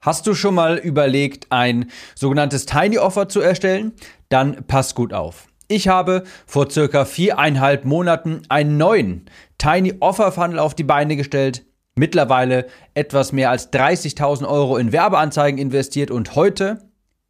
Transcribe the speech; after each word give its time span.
Hast 0.00 0.26
du 0.26 0.34
schon 0.34 0.54
mal 0.54 0.78
überlegt, 0.78 1.46
ein 1.50 1.90
sogenanntes 2.14 2.66
Tiny 2.66 2.98
Offer 2.98 3.28
zu 3.28 3.40
erstellen? 3.40 3.92
Dann 4.28 4.64
pass 4.66 4.94
gut 4.94 5.12
auf. 5.12 5.48
Ich 5.68 5.88
habe 5.88 6.22
vor 6.46 6.70
circa 6.70 7.04
viereinhalb 7.04 7.84
Monaten 7.84 8.42
einen 8.48 8.76
neuen 8.76 9.26
Tiny 9.58 9.94
Offer 10.00 10.30
Funnel 10.30 10.58
auf 10.60 10.74
die 10.74 10.84
Beine 10.84 11.16
gestellt, 11.16 11.64
mittlerweile 11.96 12.66
etwas 12.94 13.32
mehr 13.32 13.50
als 13.50 13.72
30.000 13.72 14.46
Euro 14.46 14.76
in 14.76 14.92
Werbeanzeigen 14.92 15.58
investiert 15.58 16.10
und 16.10 16.36
heute 16.36 16.78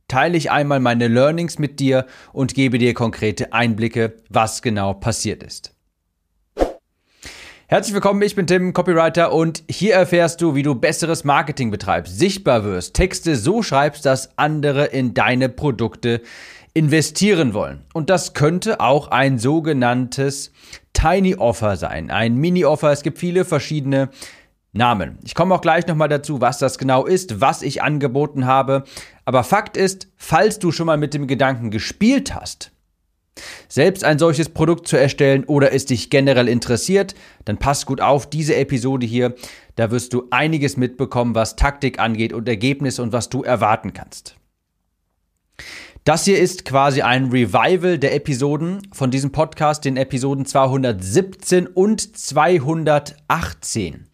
teile 0.08 0.36
ich 0.36 0.50
einmal 0.50 0.80
meine 0.80 1.08
Learnings 1.08 1.58
mit 1.58 1.80
dir 1.80 2.06
und 2.32 2.54
gebe 2.54 2.78
dir 2.78 2.94
konkrete 2.94 3.52
Einblicke, 3.52 4.16
was 4.28 4.60
genau 4.60 4.94
passiert 4.94 5.42
ist. 5.42 5.75
Herzlich 7.68 7.94
willkommen, 7.94 8.22
ich 8.22 8.36
bin 8.36 8.46
Tim, 8.46 8.72
Copywriter 8.72 9.32
und 9.32 9.64
hier 9.68 9.94
erfährst 9.94 10.40
du, 10.40 10.54
wie 10.54 10.62
du 10.62 10.76
besseres 10.76 11.24
Marketing 11.24 11.72
betreibst, 11.72 12.16
sichtbar 12.16 12.62
wirst, 12.62 12.94
Texte 12.94 13.34
so 13.34 13.60
schreibst, 13.60 14.06
dass 14.06 14.38
andere 14.38 14.84
in 14.84 15.14
deine 15.14 15.48
Produkte 15.48 16.22
investieren 16.74 17.54
wollen. 17.54 17.82
Und 17.92 18.08
das 18.08 18.34
könnte 18.34 18.78
auch 18.78 19.08
ein 19.08 19.40
sogenanntes 19.40 20.52
Tiny 20.92 21.34
Offer 21.34 21.74
sein, 21.74 22.12
ein 22.12 22.36
Mini 22.36 22.64
Offer. 22.64 22.92
Es 22.92 23.02
gibt 23.02 23.18
viele 23.18 23.44
verschiedene 23.44 24.10
Namen. 24.72 25.18
Ich 25.24 25.34
komme 25.34 25.52
auch 25.52 25.60
gleich 25.60 25.88
nochmal 25.88 26.08
dazu, 26.08 26.40
was 26.40 26.58
das 26.58 26.78
genau 26.78 27.04
ist, 27.04 27.40
was 27.40 27.62
ich 27.62 27.82
angeboten 27.82 28.46
habe. 28.46 28.84
Aber 29.24 29.42
Fakt 29.42 29.76
ist, 29.76 30.06
falls 30.14 30.60
du 30.60 30.70
schon 30.70 30.86
mal 30.86 30.98
mit 30.98 31.14
dem 31.14 31.26
Gedanken 31.26 31.72
gespielt 31.72 32.32
hast, 32.32 32.70
selbst 33.68 34.04
ein 34.04 34.18
solches 34.18 34.48
Produkt 34.48 34.88
zu 34.88 34.96
erstellen 34.96 35.44
oder 35.44 35.72
es 35.72 35.86
dich 35.86 36.10
generell 36.10 36.48
interessiert, 36.48 37.14
dann 37.44 37.58
pass 37.58 37.86
gut 37.86 38.00
auf 38.00 38.28
diese 38.28 38.56
Episode 38.56 39.06
hier. 39.06 39.34
Da 39.76 39.90
wirst 39.90 40.12
du 40.12 40.24
einiges 40.30 40.76
mitbekommen, 40.76 41.34
was 41.34 41.56
Taktik 41.56 41.98
angeht 41.98 42.32
und 42.32 42.48
Ergebnisse 42.48 43.02
und 43.02 43.12
was 43.12 43.28
du 43.28 43.42
erwarten 43.42 43.92
kannst. 43.92 44.36
Das 46.04 46.24
hier 46.24 46.38
ist 46.38 46.64
quasi 46.64 47.02
ein 47.02 47.30
Revival 47.30 47.98
der 47.98 48.14
Episoden 48.14 48.86
von 48.92 49.10
diesem 49.10 49.32
Podcast, 49.32 49.84
den 49.84 49.96
Episoden 49.96 50.46
217 50.46 51.66
und 51.66 52.16
218. 52.16 54.06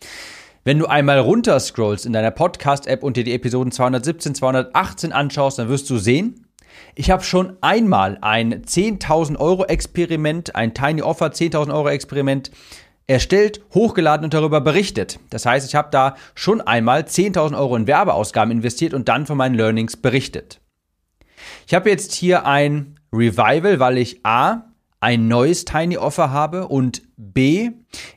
Wenn 0.64 0.78
du 0.78 0.86
einmal 0.86 1.18
runterscrollst 1.18 2.06
in 2.06 2.14
deiner 2.14 2.30
Podcast-App 2.30 3.02
und 3.02 3.18
dir 3.18 3.24
die 3.24 3.34
Episoden 3.34 3.72
217, 3.72 4.34
218 4.36 5.12
anschaust, 5.12 5.58
dann 5.58 5.68
wirst 5.68 5.90
du 5.90 5.98
sehen, 5.98 6.46
ich 6.94 7.10
habe 7.10 7.24
schon 7.24 7.56
einmal 7.60 8.18
ein 8.20 8.64
10.000 8.64 9.38
Euro 9.38 9.64
Experiment, 9.64 10.54
ein 10.54 10.74
Tiny 10.74 11.02
Offer 11.02 11.26
10.000 11.26 11.72
Euro 11.72 11.88
Experiment 11.88 12.50
erstellt, 13.06 13.62
hochgeladen 13.74 14.24
und 14.24 14.34
darüber 14.34 14.60
berichtet. 14.60 15.18
Das 15.30 15.46
heißt, 15.46 15.66
ich 15.68 15.74
habe 15.74 15.88
da 15.90 16.16
schon 16.34 16.60
einmal 16.60 17.02
10.000 17.02 17.58
Euro 17.58 17.76
in 17.76 17.86
Werbeausgaben 17.86 18.52
investiert 18.52 18.94
und 18.94 19.08
dann 19.08 19.26
von 19.26 19.36
meinen 19.36 19.54
Learnings 19.54 19.96
berichtet. 19.96 20.60
Ich 21.66 21.74
habe 21.74 21.90
jetzt 21.90 22.12
hier 22.12 22.46
ein 22.46 23.00
Revival, 23.12 23.80
weil 23.80 23.98
ich 23.98 24.24
A, 24.24 24.71
ein 25.02 25.26
neues 25.26 25.64
Tiny 25.64 25.98
Offer 25.98 26.30
habe 26.30 26.68
und 26.68 27.02
B, 27.16 27.72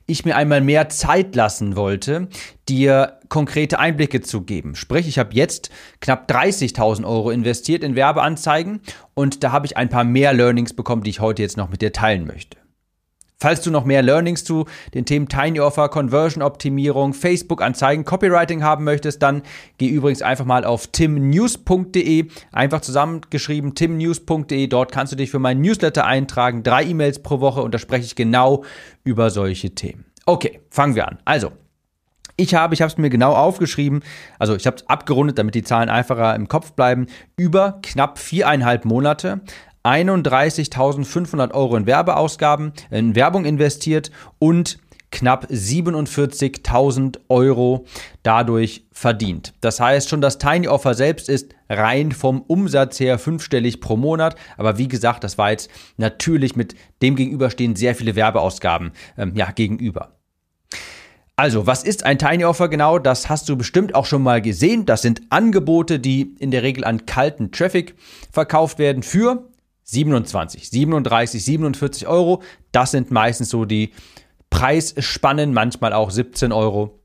ich 0.05 0.23
mir 0.23 0.35
einmal 0.35 0.61
mehr 0.61 0.87
Zeit 0.87 1.35
lassen 1.35 1.75
wollte, 1.75 2.27
dir 2.69 3.19
konkrete 3.27 3.79
Einblicke 3.79 4.21
zu 4.21 4.41
geben. 4.41 4.75
Sprich, 4.75 5.07
ich 5.07 5.17
habe 5.17 5.33
jetzt 5.33 5.71
knapp 5.99 6.29
30.000 6.29 7.03
Euro 7.03 7.31
investiert 7.31 7.83
in 7.83 7.95
Werbeanzeigen 7.95 8.81
und 9.15 9.43
da 9.43 9.51
habe 9.51 9.65
ich 9.65 9.77
ein 9.77 9.89
paar 9.89 10.03
mehr 10.03 10.33
Learnings 10.33 10.73
bekommen, 10.73 11.01
die 11.01 11.09
ich 11.09 11.21
heute 11.21 11.41
jetzt 11.41 11.57
noch 11.57 11.69
mit 11.69 11.81
dir 11.81 11.91
teilen 11.91 12.27
möchte. 12.27 12.57
Falls 13.37 13.61
du 13.61 13.69
noch 13.69 13.83
mehr 13.83 14.01
Learnings 14.01 14.45
zu 14.45 14.65
den 14.93 15.05
Themen 15.05 15.27
Tiny 15.27 15.59
Offer, 15.59 15.89
Conversion 15.89 16.41
Optimierung, 16.41 17.13
Facebook 17.13 17.61
Anzeigen, 17.61 18.05
Copywriting 18.05 18.63
haben 18.63 18.85
möchtest, 18.85 19.21
dann 19.21 19.41
geh 19.77 19.87
übrigens 19.87 20.21
einfach 20.21 20.45
mal 20.45 20.63
auf 20.63 20.87
timnews.de, 20.87 22.27
einfach 22.53 22.79
zusammengeschrieben 22.79 23.75
timnews.de. 23.75 24.67
Dort 24.67 24.91
kannst 24.93 25.11
du 25.11 25.17
dich 25.17 25.31
für 25.31 25.39
meinen 25.39 25.61
Newsletter 25.61 26.05
eintragen, 26.05 26.63
drei 26.63 26.83
E-Mails 26.83 27.21
pro 27.21 27.41
Woche 27.41 27.61
und 27.61 27.73
da 27.73 27.77
spreche 27.77 28.05
ich 28.05 28.15
genau 28.15 28.63
über 29.03 29.29
solche 29.29 29.71
Themen. 29.75 30.05
Okay, 30.25 30.61
fangen 30.69 30.95
wir 30.95 31.07
an. 31.07 31.19
Also, 31.25 31.51
ich 32.37 32.53
habe, 32.55 32.73
ich 32.73 32.81
habe 32.81 32.91
es 32.91 32.97
mir 32.97 33.09
genau 33.09 33.33
aufgeschrieben, 33.33 34.01
also 34.39 34.55
ich 34.55 34.67
habe 34.67 34.77
es 34.77 34.89
abgerundet, 34.89 35.37
damit 35.37 35.55
die 35.55 35.63
Zahlen 35.63 35.89
einfacher 35.89 36.35
im 36.35 36.47
Kopf 36.47 36.73
bleiben, 36.73 37.07
über 37.37 37.79
knapp 37.81 38.17
viereinhalb 38.17 38.85
Monate 38.85 39.41
31.500 39.85 41.53
Euro 41.53 41.77
in 41.77 41.85
Werbeausgaben, 41.85 42.73
in 42.89 43.15
Werbung 43.15 43.45
investiert 43.45 44.09
und 44.39 44.79
knapp 45.11 45.45
47.000 45.45 47.19
Euro 47.29 47.85
dadurch 48.23 48.85
verdient. 48.91 49.53
Das 49.61 49.79
heißt, 49.79 50.09
schon 50.09 50.21
das 50.21 50.39
Tiny 50.39 50.67
Offer 50.67 50.93
selbst 50.93 51.29
ist 51.29 51.53
rein 51.69 52.11
vom 52.11 52.41
Umsatz 52.41 52.99
her 52.99 53.19
fünfstellig 53.19 53.79
pro 53.79 53.95
Monat. 53.95 54.35
Aber 54.57 54.77
wie 54.77 54.87
gesagt, 54.87 55.23
das 55.23 55.37
war 55.37 55.51
jetzt 55.51 55.69
natürlich 55.97 56.55
mit 56.55 56.75
dem 57.01 57.15
gegenüberstehen 57.15 57.75
sehr 57.75 57.95
viele 57.95 58.15
Werbeausgaben 58.15 58.91
ähm, 59.17 59.33
ja, 59.35 59.51
gegenüber. 59.51 60.15
Also, 61.37 61.67
was 61.67 61.83
ist 61.83 62.05
ein 62.05 62.17
Tiny 62.17 62.45
Offer 62.45 62.69
genau? 62.69 62.97
Das 62.97 63.29
hast 63.29 63.47
du 63.49 63.57
bestimmt 63.57 63.93
auch 63.93 64.05
schon 64.05 64.23
mal 64.23 64.41
gesehen. 64.41 64.85
Das 64.85 65.01
sind 65.01 65.21
Angebote, 65.29 65.99
die 65.99 66.33
in 66.39 66.49
der 66.49 66.63
Regel 66.63 66.85
an 66.85 67.05
kalten 67.05 67.51
Traffic 67.51 67.95
verkauft 68.31 68.79
werden 68.79 69.03
für 69.03 69.43
27, 69.85 70.69
37, 70.69 71.43
47 71.43 72.07
Euro. 72.07 72.41
Das 72.71 72.91
sind 72.91 73.11
meistens 73.11 73.49
so 73.49 73.65
die 73.65 73.93
Preisspannen, 74.49 75.53
manchmal 75.53 75.93
auch 75.93 76.11
17 76.11 76.51
Euro. 76.51 76.99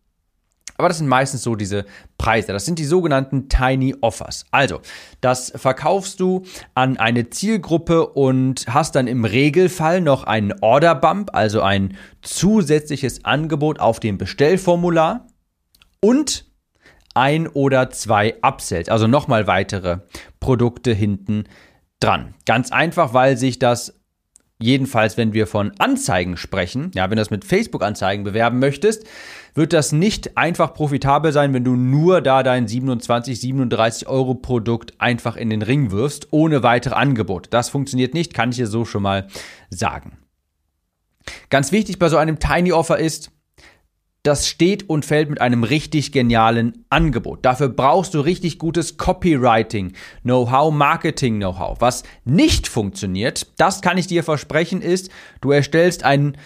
Aber 0.76 0.88
das 0.88 0.96
sind 0.96 1.08
meistens 1.08 1.42
so 1.42 1.56
diese 1.56 1.84
Preise. 2.16 2.52
Das 2.52 2.64
sind 2.64 2.78
die 2.78 2.86
sogenannten 2.86 3.50
Tiny 3.50 3.94
Offers. 4.00 4.46
Also, 4.50 4.80
das 5.20 5.52
verkaufst 5.54 6.20
du 6.20 6.44
an 6.74 6.96
eine 6.96 7.28
Zielgruppe 7.28 8.06
und 8.06 8.64
hast 8.66 8.94
dann 8.94 9.06
im 9.06 9.26
Regelfall 9.26 10.00
noch 10.00 10.24
einen 10.24 10.54
Order 10.62 10.94
Bump, 10.94 11.34
also 11.34 11.60
ein 11.60 11.98
zusätzliches 12.22 13.26
Angebot 13.26 13.78
auf 13.78 14.00
dem 14.00 14.16
Bestellformular 14.16 15.26
und 16.00 16.46
ein 17.14 17.46
oder 17.46 17.90
zwei 17.90 18.36
Upsells, 18.40 18.88
also 18.88 19.06
nochmal 19.06 19.46
weitere 19.46 19.98
Produkte 20.38 20.94
hinten 20.94 21.44
dran. 22.00 22.34
Ganz 22.46 22.72
einfach, 22.72 23.14
weil 23.14 23.36
sich 23.36 23.58
das 23.58 24.00
jedenfalls, 24.58 25.16
wenn 25.16 25.32
wir 25.32 25.46
von 25.46 25.72
Anzeigen 25.78 26.36
sprechen, 26.36 26.90
ja, 26.94 27.04
wenn 27.04 27.16
du 27.16 27.22
das 27.22 27.30
mit 27.30 27.44
Facebook-Anzeigen 27.44 28.24
bewerben 28.24 28.58
möchtest, 28.58 29.04
wird 29.54 29.72
das 29.72 29.92
nicht 29.92 30.36
einfach 30.36 30.74
profitabel 30.74 31.32
sein, 31.32 31.54
wenn 31.54 31.64
du 31.64 31.74
nur 31.74 32.20
da 32.20 32.42
dein 32.42 32.68
27, 32.68 33.40
37 33.40 34.06
Euro 34.08 34.34
Produkt 34.34 34.94
einfach 34.98 35.36
in 35.36 35.50
den 35.50 35.62
Ring 35.62 35.90
wirfst, 35.90 36.28
ohne 36.30 36.62
weitere 36.62 36.94
Angebote. 36.94 37.50
Das 37.50 37.70
funktioniert 37.70 38.14
nicht, 38.14 38.34
kann 38.34 38.50
ich 38.50 38.56
dir 38.56 38.66
so 38.66 38.84
schon 38.84 39.02
mal 39.02 39.26
sagen. 39.70 40.18
Ganz 41.48 41.72
wichtig 41.72 41.98
bei 41.98 42.08
so 42.08 42.16
einem 42.16 42.38
Tiny 42.38 42.72
Offer 42.72 42.98
ist, 42.98 43.32
das 44.22 44.48
steht 44.48 44.88
und 44.88 45.04
fällt 45.04 45.30
mit 45.30 45.40
einem 45.40 45.64
richtig 45.64 46.12
genialen 46.12 46.84
Angebot. 46.90 47.44
Dafür 47.44 47.68
brauchst 47.68 48.14
du 48.14 48.20
richtig 48.20 48.58
gutes 48.58 48.96
Copywriting, 48.96 49.92
Know-how, 50.22 50.72
Marketing-Know-how. 50.72 51.80
Was 51.80 52.02
nicht 52.24 52.68
funktioniert, 52.68 53.46
das 53.56 53.80
kann 53.80 53.98
ich 53.98 54.06
dir 54.06 54.22
versprechen, 54.22 54.82
ist, 54.82 55.10
du 55.40 55.52
erstellst 55.52 56.04
einen 56.04 56.36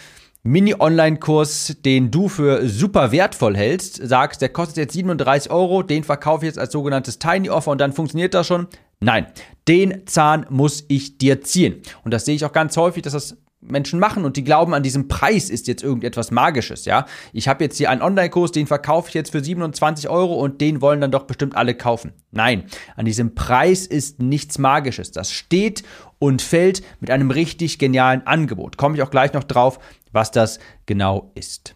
Mini-Online-Kurs, 0.46 1.78
den 1.84 2.10
du 2.10 2.28
für 2.28 2.68
super 2.68 3.12
wertvoll 3.12 3.56
hältst, 3.56 3.96
sagst, 4.06 4.42
der 4.42 4.50
kostet 4.50 4.76
jetzt 4.76 4.92
37 4.92 5.50
Euro, 5.50 5.82
den 5.82 6.04
verkaufe 6.04 6.44
ich 6.44 6.50
jetzt 6.50 6.58
als 6.58 6.72
sogenanntes 6.72 7.18
Tiny 7.18 7.48
Offer 7.48 7.70
und 7.70 7.80
dann 7.80 7.94
funktioniert 7.94 8.34
das 8.34 8.46
schon. 8.46 8.68
Nein, 9.00 9.26
den 9.68 10.06
Zahn 10.06 10.46
muss 10.50 10.84
ich 10.88 11.16
dir 11.16 11.40
ziehen. 11.40 11.80
Und 12.04 12.12
das 12.12 12.26
sehe 12.26 12.34
ich 12.34 12.44
auch 12.44 12.52
ganz 12.52 12.76
häufig, 12.76 13.02
dass 13.02 13.14
das 13.14 13.38
Menschen 13.66 13.98
machen 13.98 14.24
und 14.24 14.36
die 14.36 14.44
glauben, 14.44 14.74
an 14.74 14.82
diesem 14.82 15.08
Preis 15.08 15.50
ist 15.50 15.66
jetzt 15.66 15.82
irgendetwas 15.82 16.30
Magisches, 16.30 16.84
ja. 16.84 17.06
Ich 17.32 17.48
habe 17.48 17.64
jetzt 17.64 17.76
hier 17.76 17.90
einen 17.90 18.02
Online-Kurs, 18.02 18.52
den 18.52 18.66
verkaufe 18.66 19.08
ich 19.08 19.14
jetzt 19.14 19.32
für 19.32 19.42
27 19.42 20.08
Euro 20.08 20.34
und 20.34 20.60
den 20.60 20.80
wollen 20.80 21.00
dann 21.00 21.10
doch 21.10 21.24
bestimmt 21.24 21.56
alle 21.56 21.74
kaufen. 21.74 22.12
Nein, 22.30 22.64
an 22.96 23.04
diesem 23.04 23.34
Preis 23.34 23.86
ist 23.86 24.20
nichts 24.20 24.58
Magisches. 24.58 25.10
Das 25.10 25.32
steht 25.32 25.82
und 26.18 26.42
fällt 26.42 26.82
mit 27.00 27.10
einem 27.10 27.30
richtig 27.30 27.78
genialen 27.78 28.26
Angebot. 28.26 28.76
Komme 28.76 28.96
ich 28.96 29.02
auch 29.02 29.10
gleich 29.10 29.32
noch 29.32 29.44
drauf, 29.44 29.78
was 30.12 30.30
das 30.30 30.58
genau 30.86 31.32
ist. 31.34 31.74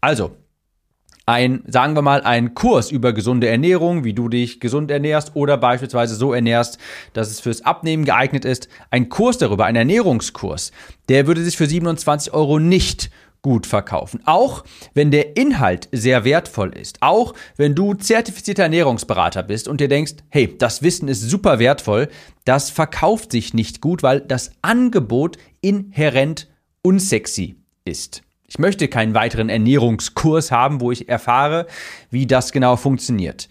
Also, 0.00 0.36
ein, 1.26 1.64
sagen 1.66 1.94
wir 1.96 2.02
mal, 2.02 2.22
ein 2.22 2.54
Kurs 2.54 2.92
über 2.92 3.12
gesunde 3.12 3.48
Ernährung, 3.48 4.04
wie 4.04 4.14
du 4.14 4.28
dich 4.28 4.60
gesund 4.60 4.92
ernährst 4.92 5.32
oder 5.34 5.56
beispielsweise 5.56 6.14
so 6.14 6.32
ernährst, 6.32 6.78
dass 7.12 7.30
es 7.30 7.40
fürs 7.40 7.62
Abnehmen 7.62 8.04
geeignet 8.04 8.44
ist. 8.44 8.68
Ein 8.90 9.08
Kurs 9.08 9.36
darüber, 9.36 9.64
ein 9.64 9.74
Ernährungskurs, 9.74 10.70
der 11.08 11.26
würde 11.26 11.42
sich 11.42 11.56
für 11.56 11.66
27 11.66 12.32
Euro 12.32 12.60
nicht 12.60 13.10
gut 13.42 13.66
verkaufen. 13.66 14.20
Auch 14.24 14.64
wenn 14.94 15.10
der 15.10 15.36
Inhalt 15.36 15.88
sehr 15.92 16.24
wertvoll 16.24 16.70
ist. 16.76 16.98
Auch 17.00 17.34
wenn 17.56 17.74
du 17.74 17.94
zertifizierter 17.94 18.64
Ernährungsberater 18.64 19.42
bist 19.42 19.68
und 19.68 19.80
dir 19.80 19.88
denkst, 19.88 20.14
hey, 20.30 20.56
das 20.56 20.82
Wissen 20.82 21.08
ist 21.08 21.22
super 21.22 21.58
wertvoll, 21.58 22.08
das 22.44 22.70
verkauft 22.70 23.32
sich 23.32 23.52
nicht 23.52 23.80
gut, 23.80 24.02
weil 24.02 24.20
das 24.20 24.52
Angebot 24.62 25.38
inhärent 25.60 26.48
unsexy 26.82 27.56
ist. 27.84 28.22
Ich 28.46 28.58
möchte 28.58 28.88
keinen 28.88 29.14
weiteren 29.14 29.48
Ernährungskurs 29.48 30.52
haben, 30.52 30.80
wo 30.80 30.92
ich 30.92 31.08
erfahre, 31.08 31.66
wie 32.10 32.26
das 32.26 32.52
genau 32.52 32.76
funktioniert. 32.76 33.48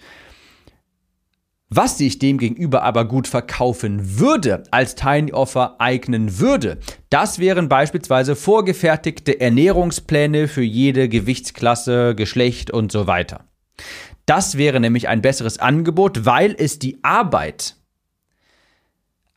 Was 1.69 1.97
sich 1.97 2.19
dem 2.19 2.37
gegenüber 2.37 2.83
aber 2.83 3.05
gut 3.05 3.27
verkaufen 3.27 4.19
würde, 4.19 4.63
als 4.71 4.95
Tiny 4.95 5.33
Offer 5.33 5.75
eignen 5.79 6.39
würde, 6.39 6.77
das 7.09 7.39
wären 7.39 7.67
beispielsweise 7.69 8.35
vorgefertigte 8.35 9.41
Ernährungspläne 9.41 10.47
für 10.47 10.61
jede 10.61 11.09
Gewichtsklasse, 11.09 12.13
Geschlecht 12.15 12.71
und 12.71 12.91
so 12.91 13.07
weiter. 13.07 13.45
Das 14.25 14.57
wäre 14.57 14.79
nämlich 14.79 15.07
ein 15.07 15.21
besseres 15.21 15.57
Angebot, 15.57 16.25
weil 16.25 16.55
es 16.57 16.79
die 16.79 16.99
Arbeit 17.03 17.75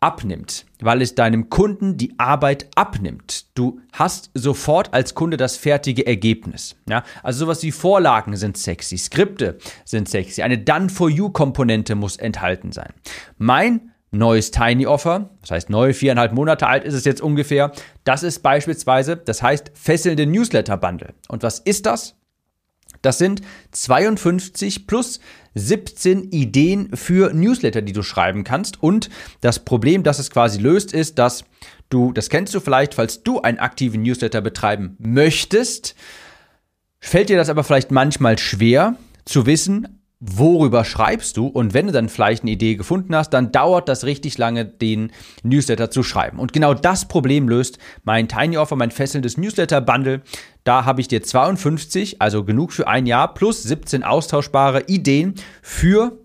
abnimmt, 0.00 0.65
weil 0.81 1.03
es 1.03 1.15
deinem 1.15 1.50
Kunden 1.50 1.97
die 1.97 2.15
Arbeit 2.19 2.69
abnimmt. 2.77 3.47
Du 3.56 3.81
hast 3.93 4.31
sofort 4.35 4.95
als 4.95 5.15
Kunde 5.15 5.37
das 5.37 5.56
fertige 5.56 6.06
Ergebnis. 6.06 6.77
Ja? 6.89 7.03
Also 7.23 7.41
sowas 7.41 7.62
wie 7.62 7.73
Vorlagen 7.73 8.37
sind 8.37 8.56
sexy, 8.56 8.97
Skripte 8.97 9.59
sind 9.85 10.09
sexy, 10.09 10.43
eine 10.43 10.59
Done-for-You-Komponente 10.59 11.97
muss 11.97 12.17
enthalten 12.17 12.71
sein. 12.73 12.93
Mein 13.39 13.93
neues 14.11 14.50
Tiny 14.50 14.87
Offer, 14.87 15.31
das 15.43 15.50
heißt 15.50 15.71
neu, 15.71 15.93
viereinhalb 15.93 16.33
Monate 16.33 16.67
alt 16.67 16.85
ist 16.85 16.95
es 16.95 17.05
jetzt 17.05 17.21
ungefähr, 17.21 17.73
das 18.05 18.23
ist 18.23 18.43
beispielsweise, 18.43 19.17
das 19.17 19.43
heißt 19.43 19.73
fesselnde 19.75 20.27
Newsletter-Bundle. 20.27 21.15
Und 21.29 21.43
was 21.43 21.59
ist 21.59 21.87
das? 21.87 22.18
Das 23.03 23.19
sind 23.19 23.43
52 23.73 24.87
plus 24.87 25.21
17 25.55 26.31
Ideen 26.31 26.95
für 26.95 27.33
Newsletter, 27.33 27.83
die 27.83 27.93
du 27.93 28.03
schreiben 28.03 28.45
kannst. 28.45 28.83
Und 28.83 29.09
das 29.41 29.65
Problem, 29.65 30.03
das 30.03 30.19
es 30.19 30.31
quasi 30.31 30.59
löst, 30.59 30.93
ist, 30.93 31.19
dass 31.19 31.45
du, 31.91 32.12
das 32.12 32.31
kennst 32.31 32.55
du 32.55 32.61
vielleicht, 32.61 32.95
falls 32.95 33.23
du 33.23 33.41
einen 33.41 33.59
aktiven 33.59 34.03
Newsletter 34.03 34.41
betreiben 34.41 34.97
möchtest, 34.99 35.95
fällt 37.00 37.29
dir 37.29 37.37
das 37.37 37.49
aber 37.49 37.65
vielleicht 37.65 37.91
manchmal 37.91 38.39
schwer 38.39 38.97
zu 39.25 39.47
wissen, 39.47 39.98
worüber 40.20 40.85
schreibst 40.85 41.37
du 41.37 41.47
und 41.47 41.75
wenn 41.75 41.87
du 41.87 41.93
dann 41.93 42.09
vielleicht 42.09 42.43
eine 42.43 42.50
Idee 42.50 42.75
gefunden 42.75 43.15
hast, 43.15 43.31
dann 43.31 43.53
dauert 43.53 43.88
das 43.88 44.05
richtig 44.05 44.37
lange, 44.37 44.65
den 44.65 45.12
Newsletter 45.43 45.91
zu 45.91 46.03
schreiben. 46.03 46.38
Und 46.41 46.53
genau 46.53 46.75
das 46.75 47.06
Problem 47.06 47.49
löst 47.49 47.79
mein 48.03 48.29
Tiny 48.29 48.56
Offer, 48.56 48.75
mein 48.75 48.91
fesselndes 48.91 49.37
Newsletter-Bundle. 49.37 50.23
Da 50.65 50.85
habe 50.85 51.00
ich 51.00 51.09
dir 51.09 51.23
52, 51.23 52.20
also 52.20 52.44
genug 52.44 52.73
für 52.73 52.88
ein 52.88 53.06
Jahr, 53.06 53.32
plus 53.35 53.62
17 53.62 54.03
austauschbare 54.03 54.85
Ideen 54.88 55.35
für 55.62 56.19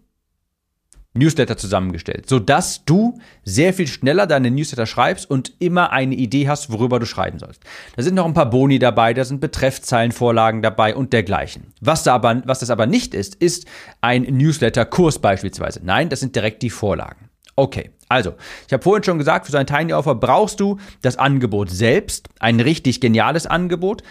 Newsletter 1.14 1.58
zusammengestellt, 1.58 2.28
sodass 2.28 2.86
du 2.86 3.20
sehr 3.44 3.74
viel 3.74 3.88
schneller 3.88 4.26
deine 4.26 4.50
Newsletter 4.50 4.86
schreibst 4.86 5.30
und 5.30 5.54
immer 5.60 5.92
eine 5.92 6.16
Idee 6.16 6.48
hast, 6.48 6.72
worüber 6.72 7.00
du 7.00 7.06
schreiben 7.06 7.40
sollst. 7.40 7.62
Da 7.96 8.02
sind 8.02 8.16
noch 8.16 8.26
ein 8.26 8.34
paar 8.34 8.50
Boni 8.50 8.80
dabei, 8.80 9.14
da 9.14 9.24
sind 9.24 9.40
Betreffzeilenvorlagen 9.40 10.62
dabei 10.62 10.96
und 10.96 11.14
dergleichen. 11.14 11.74
Was, 11.82 12.04
da 12.04 12.16
aber, 12.16 12.42
was 12.46 12.60
das 12.60 12.72
aber 12.72 12.88
nicht 12.88 13.14
ist, 13.14 13.36
ist 13.36 13.68
ein 14.02 14.24
Newsletter-Kurs 14.24 15.20
beispielsweise. 15.20 15.82
Nein, 15.84 16.10
das 16.10 16.20
sind 16.20 16.36
direkt 16.36 16.64
die 16.64 16.72
Vorlagen. 16.72 17.30
Okay, 17.56 17.92
also, 18.10 18.34
ich 18.66 18.74
habe 18.74 18.82
vorhin 18.82 19.04
schon 19.04 19.20
gesagt, 19.20 19.46
für 19.46 19.52
so 19.52 19.58
ein 19.60 19.68
Tiny 19.68 19.94
Offer 19.94 20.16
brauchst 20.16 20.60
du 20.60 20.80
das 21.04 21.18
Angebot 21.18 21.70
selbst, 21.70 22.30
ein 22.40 22.60
richtig 22.60 23.00
geniales 23.00 23.46
Angebot, 23.46 24.02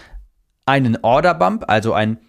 einen 0.65 0.97
Order 1.01 1.33
Bump, 1.33 1.65
also 1.67 1.93
ein 1.93 2.19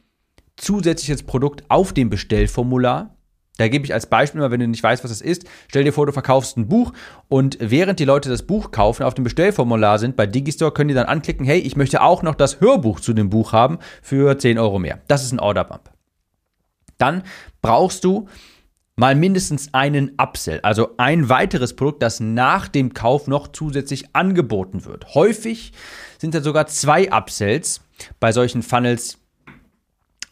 zusätzliches 0.57 1.23
Produkt 1.23 1.65
auf 1.69 1.93
dem 1.93 2.11
Bestellformular, 2.11 3.14
da 3.57 3.69
gebe 3.69 3.85
ich 3.85 3.95
als 3.95 4.07
Beispiel 4.07 4.41
mal, 4.41 4.51
wenn 4.51 4.61
du 4.61 4.67
nicht 4.67 4.83
weißt, 4.83 5.05
was 5.05 5.11
das 5.11 5.21
ist, 5.21 5.45
stell 5.69 5.85
dir 5.85 5.93
vor, 5.93 6.07
du 6.07 6.13
verkaufst 6.13 6.57
ein 6.57 6.69
Buch 6.69 6.93
und 7.29 7.57
während 7.61 8.01
die 8.01 8.05
Leute 8.05 8.29
das 8.29 8.43
Buch 8.43 8.71
kaufen, 8.73 9.05
auf 9.05 9.15
dem 9.15 9.25
Bestellformular 9.25 9.99
sind, 9.99 10.17
bei 10.17 10.27
Digistore 10.27 10.73
können 10.73 10.89
die 10.89 10.95
dann 10.95 11.07
anklicken, 11.07 11.47
hey, 11.47 11.59
ich 11.59 11.77
möchte 11.77 12.03
auch 12.03 12.23
noch 12.23 12.35
das 12.35 12.61
Hörbuch 12.61 13.01
zu 13.01 13.13
dem 13.13 13.31
Buch 13.31 13.53
haben 13.53 13.79
für 14.03 14.37
10 14.39 14.59
Euro 14.59 14.79
mehr. 14.79 15.01
Das 15.07 15.25
ist 15.25 15.33
ein 15.33 15.41
Order 15.41 15.65
Bump. 15.65 15.91
Dann 16.99 17.23
brauchst 17.63 18.05
du 18.05 18.29
mal 18.97 19.15
mindestens 19.15 19.73
einen 19.73 20.13
Upsell, 20.19 20.61
also 20.63 20.91
ein 20.99 21.29
weiteres 21.29 21.75
Produkt, 21.75 22.03
das 22.03 22.21
nach 22.21 22.69
dem 22.69 22.95
Kauf 22.95 23.27
noch 23.27 23.49
zusätzlich 23.49 24.15
angeboten 24.15 24.85
wird. 24.85 25.15
Häufig 25.15 25.73
sind 26.19 26.35
da 26.35 26.41
sogar 26.41 26.67
zwei 26.67 27.11
Upsells 27.11 27.81
bei 28.21 28.33
solchen 28.33 28.63
Funnels 28.63 29.19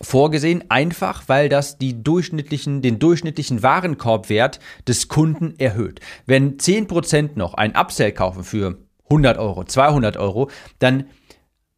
vorgesehen, 0.02 0.64
einfach 0.68 1.28
weil 1.28 1.48
das 1.48 1.78
die 1.78 2.02
durchschnittlichen, 2.02 2.82
den 2.82 2.98
durchschnittlichen 2.98 3.62
Warenkorbwert 3.62 4.60
des 4.86 5.08
Kunden 5.08 5.54
erhöht. 5.58 6.00
Wenn 6.26 6.58
10% 6.58 7.30
noch 7.36 7.54
ein 7.54 7.76
Upsell 7.76 8.12
kaufen 8.12 8.44
für 8.44 8.78
100 9.04 9.38
Euro, 9.38 9.64
200 9.64 10.16
Euro, 10.16 10.50
dann 10.78 11.04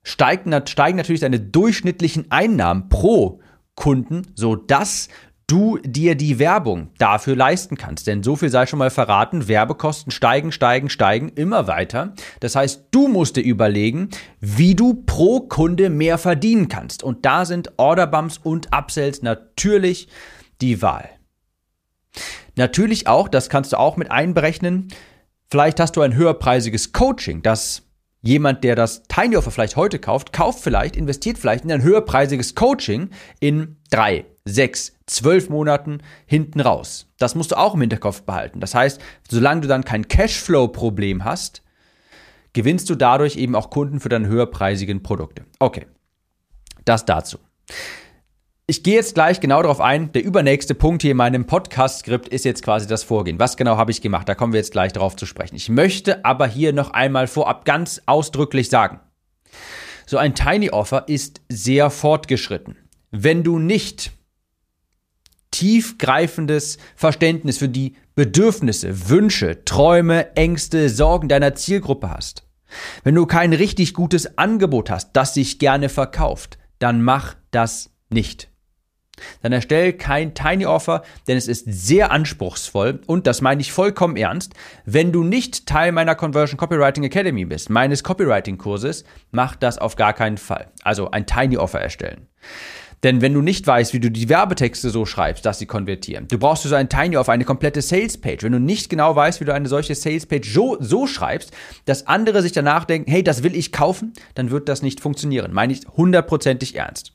steigen, 0.02 0.54
steigen 0.66 0.96
natürlich 0.96 1.20
deine 1.20 1.40
durchschnittlichen 1.40 2.30
Einnahmen 2.30 2.88
pro 2.88 3.40
Kunden, 3.74 4.22
sodass 4.34 5.08
du 5.46 5.78
dir 5.78 6.14
die 6.14 6.38
Werbung 6.38 6.88
dafür 6.98 7.36
leisten 7.36 7.76
kannst. 7.76 8.06
Denn 8.06 8.22
so 8.22 8.36
viel 8.36 8.50
sei 8.50 8.66
schon 8.66 8.78
mal 8.78 8.90
verraten, 8.90 9.48
Werbekosten 9.48 10.10
steigen, 10.10 10.52
steigen, 10.52 10.88
steigen 10.88 11.28
immer 11.28 11.66
weiter. 11.66 12.14
Das 12.40 12.56
heißt, 12.56 12.88
du 12.90 13.08
musst 13.08 13.36
dir 13.36 13.44
überlegen, 13.44 14.08
wie 14.40 14.74
du 14.74 14.94
pro 14.94 15.40
Kunde 15.40 15.90
mehr 15.90 16.18
verdienen 16.18 16.68
kannst. 16.68 17.02
Und 17.02 17.24
da 17.24 17.44
sind 17.44 17.72
Orderbumps 17.76 18.38
und 18.38 18.72
Upsells 18.72 19.22
natürlich 19.22 20.08
die 20.60 20.82
Wahl. 20.82 21.08
Natürlich 22.56 23.06
auch, 23.06 23.28
das 23.28 23.48
kannst 23.48 23.72
du 23.72 23.78
auch 23.78 23.96
mit 23.96 24.10
einberechnen, 24.10 24.88
vielleicht 25.50 25.80
hast 25.80 25.96
du 25.96 26.02
ein 26.02 26.14
höherpreisiges 26.14 26.92
Coaching, 26.92 27.42
das 27.42 27.82
jemand, 28.22 28.64
der 28.64 28.76
das 28.76 29.02
Tiny 29.04 29.36
Offer 29.36 29.50
vielleicht 29.50 29.76
heute 29.76 29.98
kauft, 29.98 30.32
kauft 30.32 30.60
vielleicht, 30.60 30.96
investiert 30.96 31.36
vielleicht 31.36 31.64
in 31.64 31.72
ein 31.72 31.82
höherpreisiges 31.82 32.54
Coaching 32.54 33.10
in 33.40 33.76
drei, 33.90 34.24
sechs, 34.44 34.92
zwölf 35.06 35.48
Monaten 35.48 35.98
hinten 36.26 36.60
raus. 36.60 37.08
Das 37.18 37.34
musst 37.34 37.52
du 37.52 37.58
auch 37.58 37.74
im 37.74 37.80
Hinterkopf 37.80 38.22
behalten. 38.22 38.60
Das 38.60 38.74
heißt, 38.74 39.00
solange 39.28 39.62
du 39.62 39.68
dann 39.68 39.84
kein 39.84 40.08
Cashflow-Problem 40.08 41.24
hast, 41.24 41.62
gewinnst 42.52 42.88
du 42.90 42.94
dadurch 42.94 43.36
eben 43.36 43.54
auch 43.54 43.70
Kunden 43.70 44.00
für 44.00 44.08
deine 44.08 44.28
höherpreisigen 44.28 45.02
Produkte. 45.02 45.44
Okay, 45.58 45.86
das 46.84 47.04
dazu. 47.04 47.38
Ich 48.66 48.82
gehe 48.82 48.94
jetzt 48.94 49.14
gleich 49.14 49.40
genau 49.40 49.60
darauf 49.60 49.80
ein. 49.80 50.10
Der 50.12 50.24
übernächste 50.24 50.74
Punkt 50.74 51.02
hier 51.02 51.10
in 51.10 51.18
meinem 51.18 51.44
Podcast-Skript 51.46 52.28
ist 52.28 52.46
jetzt 52.46 52.62
quasi 52.62 52.86
das 52.86 53.02
Vorgehen. 53.02 53.38
Was 53.38 53.58
genau 53.58 53.76
habe 53.76 53.90
ich 53.90 54.00
gemacht? 54.00 54.26
Da 54.26 54.34
kommen 54.34 54.54
wir 54.54 54.60
jetzt 54.60 54.72
gleich 54.72 54.92
darauf 54.92 55.16
zu 55.16 55.26
sprechen. 55.26 55.56
Ich 55.56 55.68
möchte 55.68 56.24
aber 56.24 56.46
hier 56.46 56.72
noch 56.72 56.92
einmal 56.92 57.26
vorab 57.26 57.66
ganz 57.66 58.00
ausdrücklich 58.06 58.70
sagen. 58.70 59.00
So 60.06 60.16
ein 60.16 60.34
Tiny 60.34 60.70
Offer 60.70 61.08
ist 61.08 61.42
sehr 61.50 61.90
fortgeschritten. 61.90 62.76
Wenn 63.10 63.42
du 63.42 63.58
nicht 63.58 64.12
tiefgreifendes 65.54 66.78
Verständnis 66.96 67.58
für 67.58 67.68
die 67.68 67.94
Bedürfnisse, 68.16 69.08
Wünsche, 69.08 69.64
Träume, 69.64 70.34
Ängste, 70.34 70.88
Sorgen 70.88 71.28
deiner 71.28 71.54
Zielgruppe 71.54 72.10
hast, 72.10 72.44
wenn 73.04 73.14
du 73.14 73.24
kein 73.24 73.52
richtig 73.52 73.94
gutes 73.94 74.36
Angebot 74.36 74.90
hast, 74.90 75.12
das 75.12 75.34
sich 75.34 75.60
gerne 75.60 75.88
verkauft, 75.88 76.58
dann 76.80 77.02
mach 77.02 77.36
das 77.52 77.90
nicht. 78.10 78.48
Dann 79.42 79.52
erstell 79.52 79.92
kein 79.92 80.34
Tiny 80.34 80.66
Offer, 80.66 81.04
denn 81.28 81.36
es 81.36 81.46
ist 81.46 81.66
sehr 81.68 82.10
anspruchsvoll 82.10 83.00
und 83.06 83.28
das 83.28 83.42
meine 83.42 83.60
ich 83.60 83.70
vollkommen 83.70 84.16
ernst. 84.16 84.54
Wenn 84.84 85.12
du 85.12 85.22
nicht 85.22 85.66
Teil 85.66 85.92
meiner 85.92 86.16
Conversion 86.16 86.56
Copywriting 86.56 87.04
Academy 87.04 87.44
bist, 87.44 87.70
meines 87.70 88.02
Copywriting 88.02 88.58
Kurses, 88.58 89.04
mach 89.30 89.54
das 89.54 89.78
auf 89.78 89.94
gar 89.94 90.14
keinen 90.14 90.36
Fall. 90.36 90.72
Also 90.82 91.12
ein 91.12 91.26
Tiny 91.26 91.56
Offer 91.58 91.80
erstellen. 91.80 92.26
Denn 93.04 93.20
wenn 93.20 93.34
du 93.34 93.42
nicht 93.42 93.66
weißt, 93.66 93.92
wie 93.92 94.00
du 94.00 94.10
die 94.10 94.30
Werbetexte 94.30 94.88
so 94.88 95.04
schreibst, 95.04 95.44
dass 95.44 95.58
sie 95.58 95.66
konvertieren, 95.66 96.26
du 96.26 96.38
brauchst 96.38 96.62
so 96.62 96.74
ein 96.74 96.88
Tiny 96.88 97.18
auf 97.18 97.28
eine 97.28 97.44
komplette 97.44 97.82
Salespage. 97.82 98.42
Wenn 98.42 98.52
du 98.52 98.58
nicht 98.58 98.88
genau 98.88 99.14
weißt, 99.14 99.42
wie 99.42 99.44
du 99.44 99.52
eine 99.52 99.68
solche 99.68 99.94
Salespage 99.94 100.48
so, 100.48 100.78
so 100.80 101.06
schreibst, 101.06 101.52
dass 101.84 102.06
andere 102.06 102.40
sich 102.40 102.52
danach 102.52 102.86
denken, 102.86 103.10
hey, 103.10 103.22
das 103.22 103.42
will 103.42 103.54
ich 103.54 103.72
kaufen, 103.72 104.14
dann 104.34 104.50
wird 104.50 104.70
das 104.70 104.80
nicht 104.80 105.00
funktionieren. 105.00 105.52
Meine 105.52 105.74
ich 105.74 105.82
hundertprozentig 105.86 106.76
ernst. 106.76 107.12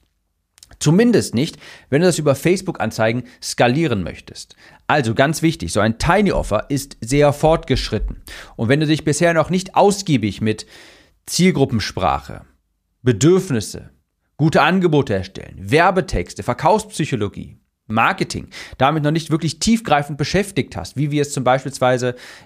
Zumindest 0.78 1.34
nicht, 1.34 1.58
wenn 1.90 2.02
du 2.02 2.08
das 2.08 2.20
über 2.20 2.36
Facebook-Anzeigen 2.36 3.24
skalieren 3.42 4.04
möchtest. 4.04 4.56
Also 4.86 5.16
ganz 5.16 5.42
wichtig, 5.42 5.74
so 5.74 5.80
ein 5.80 5.98
Tiny 5.98 6.32
Offer 6.32 6.70
ist 6.70 6.98
sehr 7.02 7.34
fortgeschritten. 7.34 8.22
Und 8.56 8.70
wenn 8.70 8.80
du 8.80 8.86
dich 8.86 9.04
bisher 9.04 9.34
noch 9.34 9.50
nicht 9.50 9.74
ausgiebig 9.74 10.40
mit 10.40 10.68
Zielgruppensprache, 11.26 12.44
Bedürfnisse, 13.02 13.90
gute 14.40 14.62
Angebote 14.62 15.14
erstellen, 15.14 15.58
Werbetexte, 15.60 16.44
Verkaufspsychologie, 16.44 17.60
Marketing 17.88 18.48
damit 18.78 19.04
noch 19.04 19.12
nicht 19.12 19.32
wirklich 19.32 19.60
tiefgreifend 19.60 20.18
beschäftigt 20.18 20.78
hast, 20.78 20.96
wie 20.96 21.12
wir 21.12 21.22
es 21.24 21.34
zum 21.34 21.44
Beispiel 21.44 21.74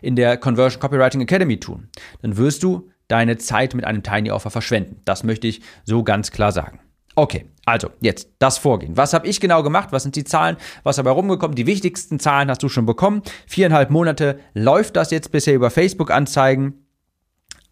in 0.01 0.15
der 0.15 0.37
Conversion 0.37 0.81
Copywriting 0.81 1.21
Academy 1.21 1.59
tun, 1.59 1.89
dann 2.23 2.35
wirst 2.35 2.63
du 2.63 2.89
deine 3.09 3.37
Zeit 3.37 3.75
mit 3.75 3.85
einem 3.85 4.01
Tiny 4.01 4.31
Offer 4.31 4.49
verschwenden. 4.49 5.01
Das 5.05 5.23
möchte 5.23 5.47
ich 5.47 5.61
so 5.83 6.03
ganz 6.03 6.31
klar 6.31 6.51
sagen. 6.51 6.79
Okay, 7.15 7.45
also 7.63 7.91
jetzt 8.01 8.29
das 8.39 8.57
Vorgehen. 8.57 8.97
Was 8.97 9.13
habe 9.13 9.27
ich 9.27 9.39
genau 9.39 9.61
gemacht? 9.61 9.89
Was 9.91 10.01
sind 10.01 10.15
die 10.15 10.23
Zahlen? 10.23 10.57
Was 10.81 10.95
dabei 10.95 11.11
rumgekommen? 11.11 11.55
Die 11.55 11.67
wichtigsten 11.67 12.19
Zahlen 12.19 12.49
hast 12.49 12.63
du 12.63 12.69
schon 12.69 12.87
bekommen. 12.87 13.21
Viereinhalb 13.45 13.91
Monate 13.91 14.39
läuft 14.55 14.95
das 14.95 15.11
jetzt 15.11 15.31
bisher 15.31 15.53
über 15.53 15.69
Facebook-Anzeigen. 15.69 16.82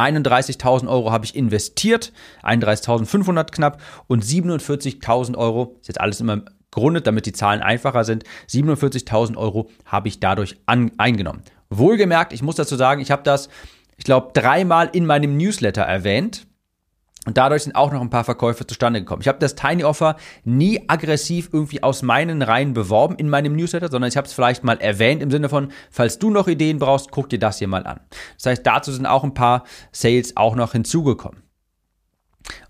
31.000 0.02 0.88
Euro 0.88 1.12
habe 1.12 1.26
ich 1.26 1.36
investiert, 1.36 2.12
31.500 2.44 3.52
knapp 3.52 3.82
und 4.08 4.24
47.000 4.24 5.38
Euro, 5.38 5.78
ist 5.82 5.88
jetzt 5.88 6.02
alles 6.02 6.20
immer 6.20 6.42
gerundet, 6.72 7.06
damit 7.06 7.26
die 7.26 7.34
Zahlen 7.34 7.62
einfacher 7.62 8.04
sind. 8.04 8.24
47.000 8.50 9.38
Euro 9.38 9.70
habe 9.86 10.08
ich 10.08 10.20
dadurch 10.20 10.58
an, 10.66 10.92
eingenommen. 10.98 11.42
Wohlgemerkt, 11.70 12.34
ich 12.34 12.42
muss 12.42 12.56
dazu 12.56 12.76
sagen, 12.76 13.02
ich 13.02 13.12
habe 13.12 13.24
das, 13.24 13.50
ich 13.98 14.04
glaube, 14.04 14.32
dreimal 14.34 14.90
in 14.92 15.06
meinem 15.06 15.38
Newsletter 15.38 15.84
erwähnt. 15.84 16.48
Und 17.28 17.38
dadurch 17.38 17.64
sind 17.64 17.76
auch 17.76 17.92
noch 17.92 18.02
ein 18.02 18.10
paar 18.10 18.24
Verkäufe 18.24 18.66
zustande 18.66 19.00
gekommen. 19.00 19.22
Ich 19.22 19.28
habe 19.28 19.38
das 19.38 19.54
Tiny 19.54 19.84
Offer 19.84 20.16
nie 20.44 20.84
aggressiv 20.88 21.50
irgendwie 21.54 21.84
aus 21.84 22.02
meinen 22.02 22.42
Reihen 22.42 22.74
beworben 22.74 23.16
in 23.16 23.30
meinem 23.30 23.56
Newsletter, 23.56 23.92
sondern 23.92 24.10
ich 24.10 24.18
habe 24.18 24.26
es 24.26 24.34
vielleicht 24.34 24.64
mal 24.64 24.80
erwähnt 24.82 25.22
im 25.22 25.30
Sinne 25.30 25.48
von, 25.48 25.72
falls 25.92 26.18
du 26.18 26.32
noch 26.32 26.48
Ideen 26.48 26.80
brauchst, 26.80 27.12
guck 27.12 27.30
dir 27.30 27.38
das 27.38 27.60
hier 27.60 27.68
mal 27.68 27.86
an. 27.86 28.00
Das 28.38 28.48
heißt, 28.48 28.66
dazu 28.66 28.92
sind 28.92 29.06
auch 29.06 29.24
ein 29.24 29.36
paar 29.36 29.66
Sales 29.92 30.36
auch 30.36 30.56
noch 30.56 30.72
hinzugekommen. 30.72 31.44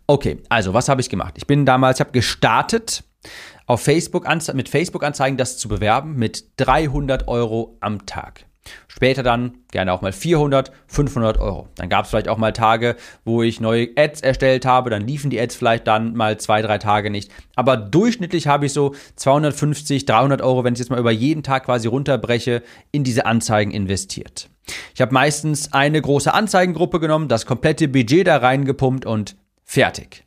Okay, 0.06 0.44
also 0.50 0.74
was 0.74 0.90
habe 0.90 1.00
ich 1.00 1.10
gemacht? 1.10 1.36
Ich 1.38 1.48
bin 1.48 1.66
damals, 1.66 1.98
ich 1.98 2.02
habe 2.02 2.12
gestartet 2.12 3.06
auf 3.68 3.82
Facebook 3.82 4.28
mit 4.54 4.68
Facebook-Anzeigen 4.68 5.38
das 5.38 5.58
zu 5.58 5.70
bewerben 5.70 6.16
mit 6.16 6.46
300 6.58 7.30
Euro 7.30 7.78
am 7.80 8.06
Tag. 8.06 8.46
Später 8.88 9.24
dann 9.24 9.58
gerne 9.72 9.92
auch 9.94 10.02
mal 10.02 10.12
400, 10.12 10.72
500 10.88 11.40
Euro. 11.40 11.68
Dann 11.76 11.90
gab 11.90 12.06
es 12.06 12.12
vielleicht 12.12 12.28
auch 12.28 12.38
mal 12.38 12.54
Tage, 12.54 12.96
wo 13.26 13.42
ich 13.42 13.60
neue 13.60 13.90
Ads 13.96 14.22
erstellt 14.22 14.66
habe, 14.66 14.90
dann 14.90 15.08
liefen 15.08 15.30
die 15.30 15.40
Ads 15.40 15.56
vielleicht 15.56 15.88
dann 15.88 16.14
mal 16.14 16.40
zwei, 16.40 16.62
drei 16.62 16.78
Tage 16.78 17.10
nicht. 17.10 17.32
Aber 17.56 17.78
durchschnittlich 17.78 18.48
habe 18.48 18.68
ich 18.68 18.74
so 18.74 18.94
250, 19.16 20.06
300 20.06 20.42
Euro, 20.42 20.64
wenn 20.64 20.74
ich 20.74 20.80
jetzt 20.80 20.92
mal 20.92 21.00
über 21.00 21.12
jeden 21.12 21.42
Tag 21.42 21.66
quasi 21.66 21.88
runterbreche, 21.88 22.62
in 22.92 23.04
diese 23.04 23.26
Anzeigen 23.26 23.72
investiert. 23.72 24.50
Ich 24.94 25.02
habe 25.02 25.14
meistens 25.14 25.74
eine 25.74 26.02
große 26.02 26.34
Anzeigengruppe 26.34 27.00
genommen, 27.00 27.28
das 27.28 27.46
komplette 27.46 27.88
Budget 27.88 28.28
da 28.28 28.38
reingepumpt 28.38 29.06
und 29.06 29.36
fertig. 29.64 30.26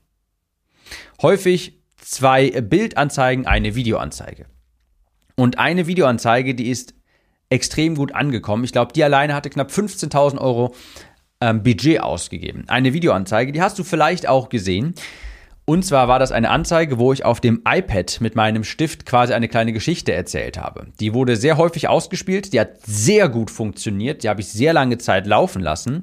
Häufig 1.22 1.80
zwei 2.00 2.50
Bildanzeigen, 2.60 3.46
eine 3.46 3.74
Videoanzeige. 3.74 4.46
Und 5.36 5.58
eine 5.58 5.86
Videoanzeige, 5.86 6.54
die 6.54 6.70
ist 6.70 6.93
extrem 7.54 7.94
gut 7.94 8.14
angekommen. 8.14 8.64
Ich 8.64 8.72
glaube, 8.72 8.92
die 8.92 9.04
alleine 9.04 9.34
hatte 9.34 9.48
knapp 9.48 9.70
15.000 9.70 10.38
Euro 10.38 10.74
ähm, 11.40 11.62
Budget 11.62 12.00
ausgegeben. 12.00 12.64
Eine 12.66 12.92
Videoanzeige, 12.92 13.52
die 13.52 13.62
hast 13.62 13.78
du 13.78 13.84
vielleicht 13.84 14.28
auch 14.28 14.48
gesehen. 14.48 14.94
Und 15.66 15.84
zwar 15.84 16.08
war 16.08 16.18
das 16.18 16.32
eine 16.32 16.50
Anzeige, 16.50 16.98
wo 16.98 17.12
ich 17.12 17.24
auf 17.24 17.40
dem 17.40 17.62
iPad 17.66 18.20
mit 18.20 18.34
meinem 18.34 18.64
Stift 18.64 19.06
quasi 19.06 19.32
eine 19.32 19.48
kleine 19.48 19.72
Geschichte 19.72 20.12
erzählt 20.12 20.58
habe. 20.58 20.88
Die 21.00 21.14
wurde 21.14 21.36
sehr 21.36 21.56
häufig 21.56 21.88
ausgespielt, 21.88 22.52
die 22.52 22.60
hat 22.60 22.80
sehr 22.84 23.30
gut 23.30 23.50
funktioniert, 23.50 24.24
die 24.24 24.28
habe 24.28 24.42
ich 24.42 24.48
sehr 24.48 24.74
lange 24.74 24.98
Zeit 24.98 25.26
laufen 25.26 25.62
lassen. 25.62 26.02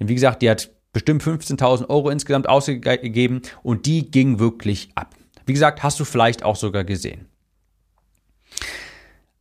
Denn 0.00 0.08
wie 0.08 0.14
gesagt, 0.14 0.40
die 0.40 0.48
hat 0.48 0.70
bestimmt 0.94 1.22
15.000 1.22 1.90
Euro 1.90 2.08
insgesamt 2.08 2.48
ausgegeben 2.48 3.42
und 3.62 3.84
die 3.84 4.10
ging 4.10 4.38
wirklich 4.38 4.90
ab. 4.94 5.14
Wie 5.44 5.52
gesagt, 5.52 5.82
hast 5.82 6.00
du 6.00 6.04
vielleicht 6.04 6.42
auch 6.42 6.56
sogar 6.56 6.84
gesehen. 6.84 7.26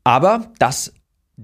Aber 0.03 0.51
das 0.59 0.93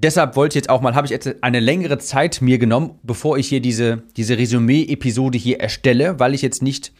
deshalb 0.03 0.35
wollte 0.35 0.57
ich 0.57 0.63
jetzt 0.63 0.69
auch 0.69 0.81
mal, 0.81 0.95
habe 0.95 1.05
ich 1.05 1.11
jetzt 1.11 1.43
eine 1.43 1.59
längere 1.59 1.97
Zeit 1.97 2.41
mir 2.41 2.57
genommen, 2.57 2.99
bevor 3.03 3.37
ich 3.37 3.47
hier 3.47 3.61
diese, 3.61 4.03
diese 4.15 4.37
Resümee-Episode 4.37 5.37
hier 5.37 5.59
erstelle, 5.59 6.19
weil 6.19 6.33
ich 6.33 6.41
jetzt 6.41 6.61
nicht 6.61 6.93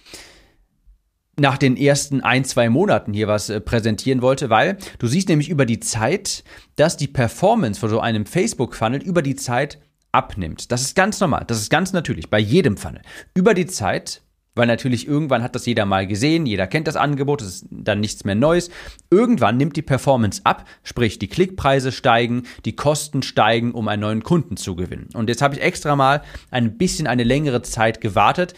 nach 1.40 1.58
den 1.58 1.78
ersten 1.78 2.22
ein, 2.22 2.46
zwei 2.46 2.68
Monaten 2.68 3.14
hier 3.14 3.28
was 3.28 3.50
äh, 3.50 3.62
präsentieren 3.62 4.22
wollte, 4.22 4.50
weil 4.50 4.78
du 4.98 5.08
siehst 5.08 5.30
nämlich 5.30 5.50
über 5.50 5.66
die 5.66 5.80
Zeit, 5.80 6.44
dass 6.76 6.98
die 6.98 7.08
Performance 7.08 7.80
von 7.80 7.90
so 7.90 8.00
einem 8.00 8.26
Facebook-Funnel 8.26 9.04
über 9.04 9.22
die 9.22 9.36
Zeit 9.36 9.80
abnimmt. 10.12 10.72
Das 10.72 10.82
ist 10.82 10.96
ganz 10.96 11.20
normal, 11.20 11.44
das 11.46 11.60
ist 11.60 11.70
ganz 11.70 11.94
natürlich 11.94 12.32
bei 12.32 12.40
jedem 12.40 12.76
Funnel. 12.76 13.02
Über 13.36 13.54
die 13.54 13.68
Zeit 13.68 14.24
weil 14.58 14.68
natürlich 14.68 15.08
irgendwann 15.08 15.44
hat 15.44 15.56
das 15.56 15.66
jeder 15.66 15.86
mal 15.86 16.08
gesehen, 16.08 16.46
jeder 16.46 16.68
kennt 16.68 16.88
das 16.88 16.96
Angebot, 16.96 17.42
es 17.42 17.48
ist 17.48 17.68
dann 17.70 18.00
nichts 18.00 18.26
mehr 18.26 18.36
Neues. 18.36 18.70
Irgendwann 19.10 19.58
nimmt 19.58 19.76
die 19.76 19.82
Performance 19.82 20.42
ab, 20.44 20.66
sprich 20.84 21.20
die 21.20 21.28
Klickpreise 21.28 21.92
steigen, 21.92 22.44
die 22.66 22.76
Kosten 22.76 23.24
steigen, 23.24 23.72
um 23.72 23.88
einen 23.88 24.02
neuen 24.02 24.24
Kunden 24.24 24.58
zu 24.58 24.76
gewinnen. 24.76 25.10
Und 25.14 25.30
jetzt 25.30 25.42
habe 25.42 25.56
ich 25.56 25.62
extra 25.62 25.96
mal 25.96 26.24
ein 26.52 26.78
bisschen 26.78 27.08
eine 27.08 27.24
längere 27.24 27.62
Zeit 27.62 28.02
gewartet, 28.02 28.54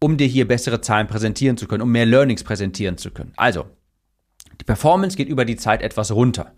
um 0.00 0.16
dir 0.16 0.26
hier 0.26 0.46
bessere 0.46 0.80
Zahlen 0.80 1.06
präsentieren 1.06 1.56
zu 1.56 1.66
können, 1.66 1.82
um 1.82 1.90
mehr 1.90 2.06
Learnings 2.06 2.44
präsentieren 2.44 2.98
zu 2.98 3.10
können. 3.10 3.32
Also, 3.36 3.66
die 4.60 4.64
Performance 4.64 5.16
geht 5.16 5.28
über 5.28 5.44
die 5.44 5.56
Zeit 5.56 5.82
etwas 5.82 6.12
runter. 6.12 6.52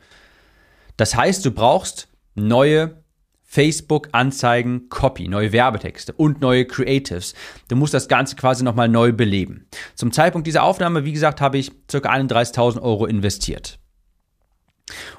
Das 0.97 1.15
heißt, 1.15 1.45
du 1.45 1.51
brauchst 1.51 2.09
neue 2.35 3.03
Facebook-Anzeigen, 3.47 4.89
Copy, 4.89 5.29
neue 5.29 5.53
Werbetexte 5.53 6.13
und 6.13 6.41
neue 6.41 6.67
Creatives. 6.67 7.35
Du 7.69 7.77
musst 7.77 7.95
das 7.95 8.09
Ganze 8.09 8.37
quasi 8.37 8.65
nochmal 8.65 8.89
neu 8.89 9.13
beleben. 9.13 9.67
Zum 9.95 10.13
Zeitpunkt 10.13 10.47
dieser 10.47 10.65
Aufnahme, 10.65 11.05
wie 11.05 11.13
gesagt, 11.13 11.41
habe 11.41 11.57
ich 11.57 11.71
ca. 11.87 11.99
31.000 11.99 12.83
Euro 12.83 13.07
investiert. 13.07 13.79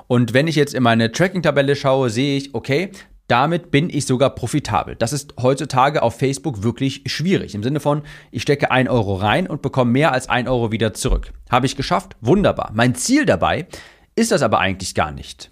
Und 0.08 0.34
wenn 0.34 0.48
ich 0.48 0.56
jetzt 0.56 0.74
in 0.74 0.84
meine 0.84 1.12
Tracking-Tabelle 1.12 1.76
schaue, 1.76 2.10
sehe 2.10 2.38
ich, 2.38 2.54
okay, 2.54 2.92
damit 3.28 3.72
bin 3.72 3.90
ich 3.90 4.06
sogar 4.06 4.30
profitabel. 4.30 4.96
Das 4.96 5.12
ist 5.12 5.34
heutzutage 5.42 6.02
auf 6.02 6.18
Facebook 6.18 6.64
wirklich 6.64 7.04
schwierig. 7.08 7.56
Im 7.56 7.64
Sinne 7.64 7.82
von, 7.82 8.04
ich 8.32 8.42
stecke 8.42 8.72
1 8.72 8.90
Euro 8.90 9.16
rein 9.16 9.48
und 9.48 9.62
bekomme 9.62 9.92
mehr 9.92 10.14
als 10.14 10.30
1 10.30 10.48
Euro 10.48 10.72
wieder 10.72 10.94
zurück. 10.94 11.34
Habe 11.50 11.66
ich 11.66 11.76
geschafft? 11.76 12.16
Wunderbar. 12.22 12.72
Mein 12.74 12.96
Ziel 12.96 13.26
dabei 13.26 13.68
ist 14.16 14.32
das 14.32 14.42
aber 14.42 14.60
eigentlich 14.60 14.96
gar 14.96 15.12
nicht. 15.12 15.52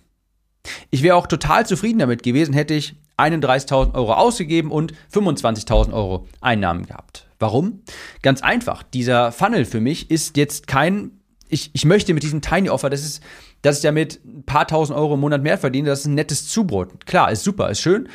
Ich 0.89 1.03
wäre 1.03 1.15
auch 1.15 1.27
total 1.27 1.65
zufrieden 1.65 2.00
damit 2.00 2.24
gewesen, 2.24 2.53
hätte 2.53 2.74
ich 2.74 2.95
31.000 3.17 3.93
Euro 3.93 4.13
ausgegeben 4.13 4.72
und 4.72 4.93
25.000 5.13 5.93
Euro 5.93 6.27
Einnahmen 6.41 6.86
gehabt. 6.86 7.27
Warum? 7.39 7.81
Ganz 8.22 8.41
einfach. 8.41 8.84
Dieser 8.84 9.31
Funnel 9.31 9.65
für 9.65 9.81
mich 9.81 10.12
ist 10.12 10.38
jetzt 10.38 10.67
kein, 10.67 11.12
ich, 11.48 11.72
ich 11.74 11.86
möchte 11.86 12.13
mit 12.13 12.24
diesem 12.24 12.41
Tiny 12.41 12.69
Offer, 12.69 12.89
das 12.89 13.03
ist, 13.03 13.24
das 13.62 13.77
ist 13.77 13.84
ja 13.84 13.91
mit 13.91 14.24
ein 14.25 14.43
paar 14.45 14.67
tausend 14.67 14.98
Euro 14.98 15.15
im 15.15 15.22
Monat 15.22 15.41
mehr 15.41 15.57
verdienen, 15.57 15.88
das 15.88 16.01
ist 16.01 16.05
ein 16.07 16.15
nettes 16.15 16.48
Zubrot. 16.48 17.05
Klar, 17.05 17.31
ist 17.31 17.43
super, 17.43 17.69
ist 17.69 17.81
schön, 17.81 18.10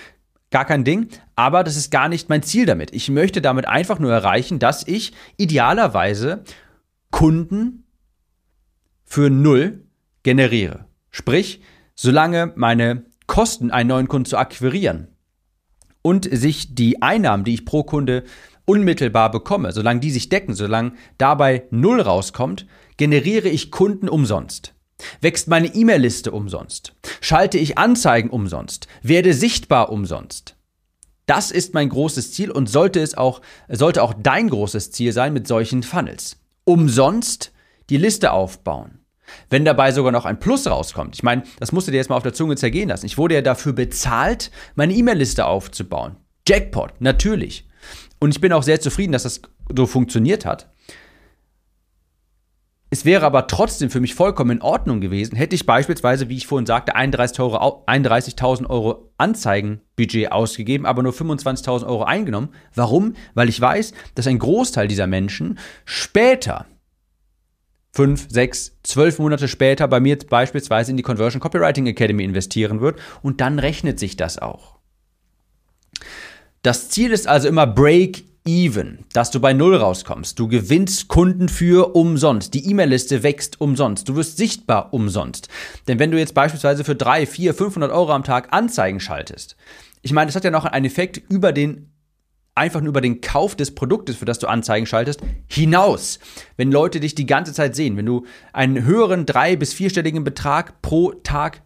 gar 0.51 0.65
kein 0.65 0.85
Ding, 0.85 1.09
aber 1.37 1.65
das 1.65 1.77
ist 1.77 1.91
gar 1.91 2.09
nicht 2.09 2.29
mein 2.29 2.43
Ziel 2.43 2.67
damit. 2.67 2.93
Ich 2.93 3.09
möchte 3.09 3.41
damit 3.41 3.67
einfach 3.67 3.99
nur 3.99 4.13
erreichen, 4.13 4.59
dass 4.59 4.87
ich 4.87 5.13
idealerweise 5.37 6.45
Kunden 7.11 7.85
für 9.05 9.31
null 9.31 9.85
generiere. 10.23 10.87
Sprich, 11.11 11.63
solange 12.01 12.55
meine 12.57 13.05
Kosten, 13.27 13.71
einen 13.71 13.91
neuen 13.91 14.09
Kunden 14.09 14.25
zu 14.25 14.39
akquirieren 14.39 15.09
und 16.01 16.27
sich 16.33 16.75
die 16.75 17.03
Einnahmen, 17.03 17.45
die 17.45 17.53
ich 17.53 17.67
pro 17.67 17.83
Kunde 17.83 18.25
unmittelbar 18.65 19.31
bekomme, 19.31 19.73
solange 19.73 20.01
die 20.01 20.11
sich 20.11 20.31
decken, 20.31 20.55
solange 20.55 20.93
dabei 21.19 21.65
null 21.71 22.01
rauskommt, 22.01 22.67
generiere 22.97 23.51
ich 23.51 23.71
Kunden 23.71 24.09
umsonst. 24.09 24.73
Wächst 25.21 25.49
meine 25.49 25.75
E-Mail-Liste 25.75 26.33
umsonst? 26.33 26.95
Schalte 27.21 27.59
ich 27.59 27.77
Anzeigen 27.77 28.31
umsonst? 28.31 28.87
Werde 29.03 29.35
sichtbar 29.35 29.93
umsonst? 29.93 30.57
Das 31.27 31.51
ist 31.51 31.75
mein 31.75 31.91
großes 31.91 32.33
Ziel 32.33 32.51
und 32.51 32.71
sollte 32.71 33.01
es 33.01 33.15
auch, 33.15 33.43
sollte 33.69 34.03
auch 34.03 34.15
dein 34.15 34.49
großes 34.49 34.91
Ziel 34.91 35.13
sein 35.13 35.35
mit 35.35 35.47
solchen 35.47 35.83
Funnels. 35.83 36.39
Umsonst 36.65 37.53
die 37.91 37.99
Liste 37.99 38.33
aufbauen. 38.33 39.00
Wenn 39.49 39.65
dabei 39.65 39.93
sogar 39.93 40.13
noch 40.13 40.25
ein 40.25 40.41
Plus 40.41 40.67
rauskommt, 40.67 41.15
ich 41.15 41.23
meine, 41.23 41.43
das 41.59 41.73
musst 41.73 41.89
du 41.89 41.93
dir 41.93 41.99
jetzt 41.99 42.11
mal 42.11 42.17
auf 42.17 42.23
der 42.23 42.35
Zunge 42.35 42.57
zergehen 42.57 42.89
lassen. 42.89 43.07
Ich 43.07 43.19
wurde 43.19 43.35
ja 43.35 43.43
dafür 43.43 43.73
bezahlt, 43.73 44.51
meine 44.75 44.95
E-Mail-Liste 44.95 45.47
aufzubauen. 45.47 46.17
Jackpot, 46.47 47.01
natürlich. 47.01 47.69
Und 48.19 48.31
ich 48.31 48.41
bin 48.41 48.53
auch 48.53 48.63
sehr 48.63 48.81
zufrieden, 48.81 49.13
dass 49.13 49.23
das 49.23 49.43
so 49.75 49.87
funktioniert 49.87 50.45
hat. 50.45 50.71
Es 52.93 53.05
wäre 53.05 53.25
aber 53.25 53.47
trotzdem 53.47 53.89
für 53.89 54.01
mich 54.01 54.17
vollkommen 54.17 54.51
in 54.51 54.63
Ordnung 54.63 55.01
gewesen, 55.01 55.37
hätte 55.37 55.55
ich 55.55 55.65
beispielsweise, 55.65 56.29
wie 56.29 56.37
ich 56.37 56.49
vorhin 56.49 56.67
sagte, 56.67 56.97
31.000 56.97 57.39
Euro, 57.41 57.85
31 57.87 58.35
Euro 58.69 59.13
Anzeigenbudget 59.17 60.33
ausgegeben, 60.33 60.87
aber 60.87 61.05
nur 61.05 61.13
25.000 61.13 61.87
Euro 61.87 62.03
eingenommen. 62.03 62.49
Warum? 62.75 63.15
Weil 63.35 63.49
ich 63.49 63.61
weiß, 63.61 63.93
dass 64.17 64.27
ein 64.27 64.41
Großteil 64.41 64.89
dieser 64.89 65.07
Menschen 65.07 65.61
später 65.85 66.67
fünf, 67.93 68.27
sechs, 68.31 68.77
zwölf 68.83 69.19
Monate 69.19 69.49
später 69.49 69.89
bei 69.89 70.01
mir 70.01 70.19
beispielsweise 70.19 70.91
in 70.91 70.97
die 70.97 71.03
Conversion 71.03 71.41
Copywriting 71.41 71.87
Academy 71.87 72.25
investieren 72.25 72.81
wird 72.81 72.99
und 73.23 73.41
dann 73.41 73.59
rechnet 73.59 73.99
sich 73.99 74.17
das 74.17 74.39
auch. 74.39 74.77
Das 76.63 76.91
Ziel 76.91 77.11
ist 77.11 77.27
also 77.27 77.49
immer 77.49 77.67
Break 77.67 78.25
Even, 78.47 79.05
dass 79.13 79.31
du 79.31 79.39
bei 79.39 79.53
Null 79.53 79.77
rauskommst. 79.77 80.39
Du 80.39 80.49
gewinnst 80.49 81.09
Kunden 81.09 81.51
für 81.51 81.95
umsonst. 81.95 82.55
Die 82.55 82.71
E-Mail-Liste 82.71 83.23
wächst 83.23 83.61
umsonst. 83.61 84.09
Du 84.09 84.17
wirst 84.17 84.39
sichtbar 84.39 84.95
umsonst. 84.95 85.49
Denn 85.89 85.99
wenn 85.99 86.11
du 86.11 86.19
jetzt 86.19 86.33
beispielsweise 86.33 86.83
für 86.83 86.97
drei, 86.97 87.27
vier, 87.27 87.53
500 87.53 87.93
Euro 87.93 88.13
am 88.13 88.25
Tag 88.25 88.49
Anzeigen 88.53 88.99
schaltest, 88.99 89.57
ich 90.03 90.13
meine, 90.13 90.27
das 90.27 90.37
hat 90.37 90.45
ja 90.45 90.51
noch 90.51 90.65
einen 90.65 90.87
Effekt 90.87 91.19
über 91.29 91.53
den 91.53 91.90
einfach 92.61 92.81
nur 92.81 92.91
über 92.91 93.01
den 93.01 93.21
Kauf 93.23 93.57
des 93.57 93.75
Produktes, 93.75 94.17
für 94.17 94.27
das 94.27 94.39
du 94.39 94.47
Anzeigen 94.47 94.87
schaltest, 94.87 95.21
hinaus. 95.49 96.21
Wenn 96.57 96.71
Leute 96.71 97.01
dich 97.01 97.15
die 97.15 97.27
ganze 97.27 97.55
Zeit 97.55 97.75
sehen, 97.75 97.97
wenn 97.97 98.07
du 98.07 98.27
einen 98.53 98.85
höheren 98.85 99.25
drei- 99.27 99.57
bis 99.57 99.73
vierstelligen 99.73 100.25
Betrag 100.25 100.83
pro 100.83 101.13
Tag 101.13 101.63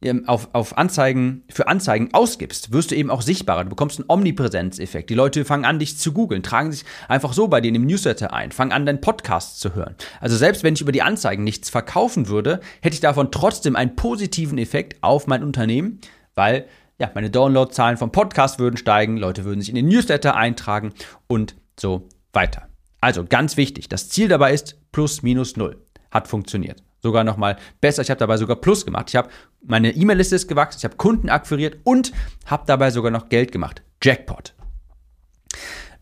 ähm, 0.00 0.26
auf, 0.26 0.48
auf 0.54 0.78
Anzeigen, 0.78 1.44
für 1.50 1.68
Anzeigen 1.68 2.10
ausgibst, 2.14 2.72
wirst 2.72 2.90
du 2.90 2.94
eben 2.94 3.10
auch 3.10 3.20
sichtbarer. 3.20 3.64
Du 3.64 3.70
bekommst 3.70 3.98
einen 3.98 4.08
Omnipräsenzeffekt. 4.08 5.10
Die 5.10 5.14
Leute 5.14 5.44
fangen 5.44 5.66
an, 5.66 5.78
dich 5.78 5.98
zu 5.98 6.12
googeln, 6.12 6.42
tragen 6.42 6.72
sich 6.72 6.84
einfach 7.08 7.34
so 7.34 7.48
bei 7.48 7.60
dir 7.60 7.70
dem 7.70 7.84
Newsletter 7.84 8.32
ein, 8.32 8.50
fangen 8.50 8.72
an, 8.72 8.86
deinen 8.86 9.02
Podcast 9.02 9.60
zu 9.60 9.74
hören. 9.74 9.94
Also 10.20 10.36
selbst 10.36 10.62
wenn 10.62 10.74
ich 10.74 10.80
über 10.80 10.92
die 10.92 11.02
Anzeigen 11.02 11.44
nichts 11.44 11.68
verkaufen 11.68 12.28
würde, 12.28 12.60
hätte 12.80 12.94
ich 12.94 13.00
davon 13.00 13.30
trotzdem 13.30 13.76
einen 13.76 13.94
positiven 13.94 14.56
Effekt 14.56 14.96
auf 15.02 15.26
mein 15.26 15.42
Unternehmen, 15.42 16.00
weil 16.34 16.66
ja, 16.98 17.10
meine 17.14 17.30
Downloadzahlen 17.30 17.96
vom 17.96 18.12
Podcast 18.12 18.58
würden 18.58 18.76
steigen, 18.76 19.16
Leute 19.16 19.44
würden 19.44 19.60
sich 19.60 19.68
in 19.70 19.76
den 19.76 19.88
Newsletter 19.88 20.36
eintragen 20.36 20.92
und 21.26 21.54
so 21.78 22.08
weiter. 22.32 22.68
Also 23.00 23.24
ganz 23.24 23.56
wichtig, 23.56 23.88
das 23.88 24.08
Ziel 24.08 24.28
dabei 24.28 24.52
ist 24.52 24.78
plus 24.90 25.22
minus 25.22 25.56
null. 25.56 25.84
Hat 26.10 26.26
funktioniert 26.26 26.82
sogar 27.00 27.24
noch 27.24 27.36
mal 27.36 27.56
besser. 27.80 28.02
Ich 28.02 28.10
habe 28.10 28.18
dabei 28.18 28.36
sogar 28.36 28.56
Plus 28.56 28.84
gemacht. 28.84 29.06
Ich 29.08 29.16
habe 29.16 29.28
meine 29.64 29.90
E-Mail-Liste 29.90 30.36
ist 30.36 30.48
gewachsen, 30.48 30.78
ich 30.78 30.84
habe 30.84 30.96
Kunden 30.96 31.28
akquiriert 31.28 31.78
und 31.84 32.12
habe 32.46 32.64
dabei 32.66 32.90
sogar 32.90 33.10
noch 33.10 33.28
Geld 33.28 33.52
gemacht. 33.52 33.82
Jackpot. 34.02 34.54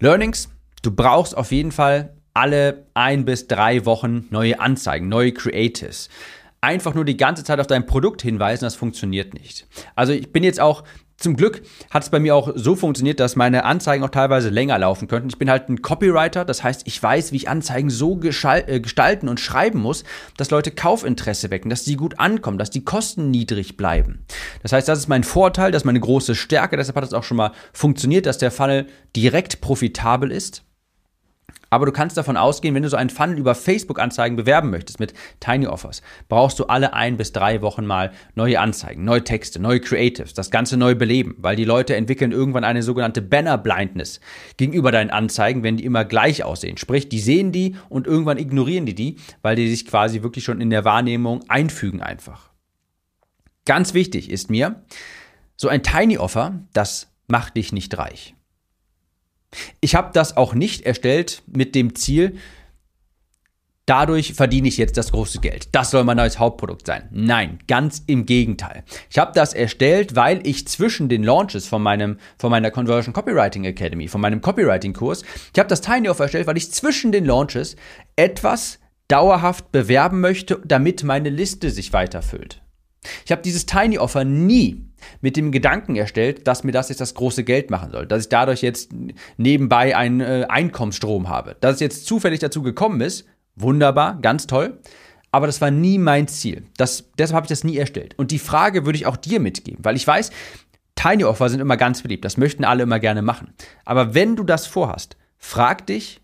Learnings: 0.00 0.48
Du 0.82 0.90
brauchst 0.90 1.36
auf 1.36 1.52
jeden 1.52 1.72
Fall 1.72 2.16
alle 2.34 2.86
ein 2.94 3.24
bis 3.24 3.46
drei 3.48 3.86
Wochen 3.86 4.26
neue 4.30 4.60
Anzeigen, 4.60 5.08
neue 5.08 5.32
Creatives 5.32 6.10
einfach 6.60 6.94
nur 6.94 7.04
die 7.04 7.16
ganze 7.16 7.44
Zeit 7.44 7.60
auf 7.60 7.66
dein 7.66 7.86
Produkt 7.86 8.22
hinweisen, 8.22 8.64
das 8.64 8.74
funktioniert 8.74 9.34
nicht. 9.34 9.66
Also 9.94 10.12
ich 10.12 10.32
bin 10.32 10.42
jetzt 10.42 10.60
auch 10.60 10.84
zum 11.16 11.36
Glück 11.36 11.62
hat 11.90 12.02
es 12.02 12.10
bei 12.10 12.20
mir 12.20 12.34
auch 12.34 12.52
so 12.54 12.76
funktioniert, 12.76 13.20
dass 13.20 13.36
meine 13.36 13.64
Anzeigen 13.64 14.04
auch 14.04 14.10
teilweise 14.10 14.50
länger 14.50 14.78
laufen 14.78 15.08
könnten. 15.08 15.30
Ich 15.30 15.38
bin 15.38 15.48
halt 15.48 15.68
ein 15.68 15.80
Copywriter, 15.80 16.44
das 16.44 16.62
heißt, 16.62 16.82
ich 16.84 17.02
weiß, 17.02 17.32
wie 17.32 17.36
ich 17.36 17.48
Anzeigen 17.48 17.88
so 17.88 18.20
äh, 18.22 18.80
gestalten 18.80 19.28
und 19.28 19.40
schreiben 19.40 19.80
muss, 19.80 20.04
dass 20.36 20.50
Leute 20.50 20.70
Kaufinteresse 20.70 21.50
wecken, 21.50 21.70
dass 21.70 21.84
die 21.84 21.96
gut 21.96 22.18
ankommen, 22.18 22.58
dass 22.58 22.70
die 22.70 22.84
Kosten 22.84 23.30
niedrig 23.30 23.76
bleiben. 23.78 24.26
Das 24.62 24.72
heißt, 24.72 24.88
das 24.88 24.98
ist 24.98 25.08
mein 25.08 25.24
Vorteil, 25.24 25.72
das 25.72 25.82
ist 25.82 25.86
meine 25.86 26.00
große 26.00 26.34
Stärke. 26.34 26.76
Deshalb 26.76 26.96
hat 26.96 27.04
es 27.04 27.14
auch 27.14 27.24
schon 27.24 27.38
mal 27.38 27.52
funktioniert, 27.72 28.26
dass 28.26 28.36
der 28.38 28.50
Funnel 28.50 28.86
direkt 29.14 29.62
profitabel 29.62 30.30
ist. 30.30 30.65
Aber 31.70 31.86
du 31.86 31.92
kannst 31.92 32.16
davon 32.16 32.36
ausgehen, 32.36 32.74
wenn 32.74 32.82
du 32.82 32.88
so 32.88 32.96
einen 32.96 33.10
Funnel 33.10 33.38
über 33.38 33.54
Facebook-Anzeigen 33.54 34.36
bewerben 34.36 34.70
möchtest 34.70 35.00
mit 35.00 35.14
Tiny 35.40 35.66
Offers, 35.66 36.02
brauchst 36.28 36.58
du 36.58 36.64
alle 36.66 36.94
ein 36.94 37.16
bis 37.16 37.32
drei 37.32 37.60
Wochen 37.62 37.86
mal 37.86 38.12
neue 38.34 38.60
Anzeigen, 38.60 39.04
neue 39.04 39.24
Texte, 39.24 39.60
neue 39.60 39.80
Creatives, 39.80 40.34
das 40.34 40.50
Ganze 40.50 40.76
neu 40.76 40.94
beleben, 40.94 41.34
weil 41.38 41.56
die 41.56 41.64
Leute 41.64 41.96
entwickeln 41.96 42.32
irgendwann 42.32 42.64
eine 42.64 42.82
sogenannte 42.82 43.20
Banner-Blindness 43.22 44.20
gegenüber 44.56 44.92
deinen 44.92 45.10
Anzeigen, 45.10 45.62
wenn 45.62 45.76
die 45.76 45.84
immer 45.84 46.04
gleich 46.04 46.44
aussehen. 46.44 46.76
Sprich, 46.76 47.08
die 47.08 47.20
sehen 47.20 47.50
die 47.50 47.74
und 47.88 48.06
irgendwann 48.06 48.38
ignorieren 48.38 48.86
die 48.86 48.94
die, 48.94 49.16
weil 49.42 49.56
die 49.56 49.68
sich 49.68 49.86
quasi 49.86 50.22
wirklich 50.22 50.44
schon 50.44 50.60
in 50.60 50.70
der 50.70 50.84
Wahrnehmung 50.84 51.42
einfügen 51.48 52.00
einfach. 52.00 52.50
Ganz 53.64 53.94
wichtig 53.94 54.30
ist 54.30 54.48
mir, 54.50 54.84
so 55.56 55.68
ein 55.68 55.82
Tiny 55.82 56.18
Offer, 56.18 56.60
das 56.72 57.08
macht 57.26 57.56
dich 57.56 57.72
nicht 57.72 57.98
reich. 57.98 58.35
Ich 59.80 59.94
habe 59.94 60.10
das 60.12 60.36
auch 60.36 60.54
nicht 60.54 60.82
erstellt 60.82 61.42
mit 61.46 61.74
dem 61.74 61.94
Ziel, 61.94 62.36
dadurch 63.86 64.34
verdiene 64.34 64.68
ich 64.68 64.76
jetzt 64.76 64.96
das 64.96 65.12
große 65.12 65.40
Geld. 65.40 65.68
Das 65.72 65.90
soll 65.90 66.04
mein 66.04 66.16
neues 66.16 66.38
Hauptprodukt 66.38 66.86
sein. 66.86 67.08
Nein, 67.12 67.60
ganz 67.68 68.02
im 68.06 68.26
Gegenteil. 68.26 68.84
Ich 69.08 69.18
habe 69.18 69.32
das 69.34 69.54
erstellt, 69.54 70.16
weil 70.16 70.46
ich 70.46 70.66
zwischen 70.68 71.08
den 71.08 71.22
Launches 71.22 71.66
von 71.66 71.82
meinem 71.82 72.18
von 72.36 72.50
meiner 72.50 72.70
Conversion 72.70 73.14
Copywriting 73.14 73.64
Academy, 73.64 74.08
von 74.08 74.20
meinem 74.20 74.40
Copywriting 74.40 74.92
Kurs, 74.92 75.22
ich 75.52 75.58
habe 75.58 75.68
das 75.68 75.80
Tiny 75.80 76.08
Offer 76.08 76.24
erstellt, 76.24 76.46
weil 76.46 76.56
ich 76.56 76.72
zwischen 76.72 77.12
den 77.12 77.24
Launches 77.24 77.76
etwas 78.16 78.80
dauerhaft 79.08 79.70
bewerben 79.70 80.20
möchte, 80.20 80.60
damit 80.64 81.04
meine 81.04 81.30
Liste 81.30 81.70
sich 81.70 81.92
weiterfüllt. 81.92 82.60
Ich 83.24 83.32
habe 83.32 83.42
dieses 83.42 83.66
Tiny 83.66 83.98
Offer 83.98 84.24
nie 84.24 84.86
mit 85.20 85.36
dem 85.36 85.52
Gedanken 85.52 85.96
erstellt, 85.96 86.46
dass 86.46 86.64
mir 86.64 86.72
das 86.72 86.88
jetzt 86.88 87.00
das 87.00 87.14
große 87.14 87.44
Geld 87.44 87.70
machen 87.70 87.90
soll, 87.92 88.06
dass 88.06 88.24
ich 88.24 88.28
dadurch 88.28 88.62
jetzt 88.62 88.90
nebenbei 89.36 89.96
einen 89.96 90.20
äh, 90.20 90.46
Einkommensstrom 90.48 91.28
habe. 91.28 91.56
Dass 91.60 91.74
es 91.74 91.80
jetzt 91.80 92.06
zufällig 92.06 92.40
dazu 92.40 92.62
gekommen 92.62 93.00
ist, 93.00 93.26
wunderbar, 93.54 94.18
ganz 94.20 94.46
toll, 94.46 94.78
aber 95.32 95.46
das 95.46 95.60
war 95.60 95.70
nie 95.70 95.98
mein 95.98 96.28
Ziel. 96.28 96.64
Das, 96.76 97.10
deshalb 97.18 97.36
habe 97.36 97.44
ich 97.44 97.50
das 97.50 97.64
nie 97.64 97.76
erstellt. 97.76 98.14
Und 98.18 98.30
die 98.30 98.38
Frage 98.38 98.86
würde 98.86 98.96
ich 98.96 99.06
auch 99.06 99.16
dir 99.16 99.40
mitgeben, 99.40 99.84
weil 99.84 99.96
ich 99.96 100.06
weiß, 100.06 100.30
Tiny 100.94 101.24
Offer 101.24 101.50
sind 101.50 101.60
immer 101.60 101.76
ganz 101.76 102.02
beliebt, 102.02 102.24
das 102.24 102.38
möchten 102.38 102.64
alle 102.64 102.84
immer 102.84 102.98
gerne 102.98 103.22
machen. 103.22 103.52
Aber 103.84 104.14
wenn 104.14 104.34
du 104.34 104.44
das 104.44 104.66
vorhast, 104.66 105.16
frag 105.36 105.86
dich, 105.86 106.22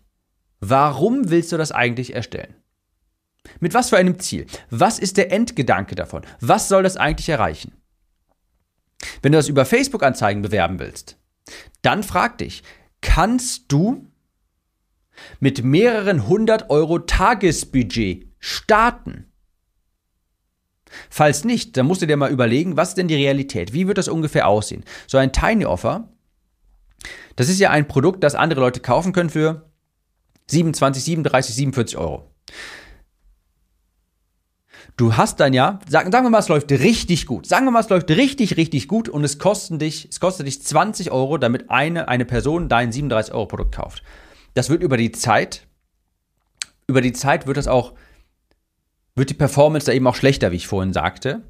warum 0.59 1.29
willst 1.29 1.51
du 1.51 1.57
das 1.57 1.71
eigentlich 1.71 2.15
erstellen? 2.15 2.55
Mit 3.59 3.73
was 3.73 3.89
für 3.89 3.97
einem 3.97 4.19
Ziel? 4.19 4.47
Was 4.69 4.99
ist 4.99 5.17
der 5.17 5.31
Endgedanke 5.31 5.95
davon? 5.95 6.23
Was 6.39 6.67
soll 6.67 6.83
das 6.83 6.97
eigentlich 6.97 7.29
erreichen? 7.29 7.73
Wenn 9.21 9.31
du 9.31 9.37
das 9.37 9.49
über 9.49 9.65
Facebook-Anzeigen 9.65 10.41
bewerben 10.41 10.79
willst, 10.79 11.17
dann 11.81 12.03
frag 12.03 12.37
dich, 12.37 12.63
kannst 13.01 13.65
du 13.67 14.07
mit 15.39 15.63
mehreren 15.63 16.27
hundert 16.27 16.69
Euro 16.69 16.99
Tagesbudget 16.99 18.27
starten? 18.39 19.29
Falls 21.09 21.43
nicht, 21.43 21.75
dann 21.75 21.87
musst 21.87 22.01
du 22.01 22.05
dir 22.05 22.17
mal 22.17 22.31
überlegen, 22.31 22.77
was 22.77 22.89
ist 22.89 22.97
denn 22.97 23.07
die 23.07 23.15
Realität? 23.15 23.73
Wie 23.73 23.87
wird 23.87 23.97
das 23.97 24.07
ungefähr 24.07 24.47
aussehen? 24.47 24.83
So 25.07 25.17
ein 25.17 25.31
Tiny 25.31 25.65
Offer, 25.65 26.07
das 27.35 27.49
ist 27.49 27.59
ja 27.59 27.71
ein 27.71 27.87
Produkt, 27.87 28.23
das 28.23 28.35
andere 28.35 28.59
Leute 28.59 28.79
kaufen 28.79 29.11
können 29.11 29.29
für 29.29 29.69
27, 30.47 31.03
37, 31.03 31.55
47 31.55 31.97
Euro. 31.97 32.29
Du 34.95 35.17
hast 35.17 35.39
dann 35.39 35.53
ja, 35.53 35.79
sagen, 35.87 36.11
sagen 36.11 36.25
wir 36.25 36.29
mal, 36.29 36.39
es 36.39 36.49
läuft 36.49 36.71
richtig 36.71 37.25
gut. 37.25 37.47
Sagen 37.47 37.65
wir 37.65 37.71
mal, 37.71 37.79
es 37.79 37.89
läuft 37.89 38.11
richtig, 38.11 38.57
richtig 38.57 38.87
gut 38.87 39.09
und 39.09 39.23
es 39.23 39.39
kostet 39.39 39.81
dich, 39.81 40.07
es 40.09 40.19
kostet 40.19 40.45
dich 40.45 40.61
20 40.61 41.11
Euro, 41.11 41.37
damit 41.37 41.71
eine, 41.71 42.07
eine 42.07 42.25
Person 42.25 42.69
dein 42.69 42.91
37 42.91 43.33
Euro 43.33 43.47
Produkt 43.47 43.75
kauft. 43.75 44.03
Das 44.53 44.69
wird 44.69 44.83
über 44.83 44.97
die 44.97 45.11
Zeit, 45.11 45.65
über 46.85 47.01
die 47.01 47.13
Zeit 47.13 47.47
wird 47.47 47.57
das 47.57 47.67
auch, 47.67 47.93
wird 49.15 49.31
die 49.31 49.35
Performance 49.35 49.87
da 49.87 49.93
eben 49.93 50.05
auch 50.05 50.15
schlechter, 50.15 50.51
wie 50.51 50.57
ich 50.57 50.67
vorhin 50.67 50.93
sagte. 50.93 51.41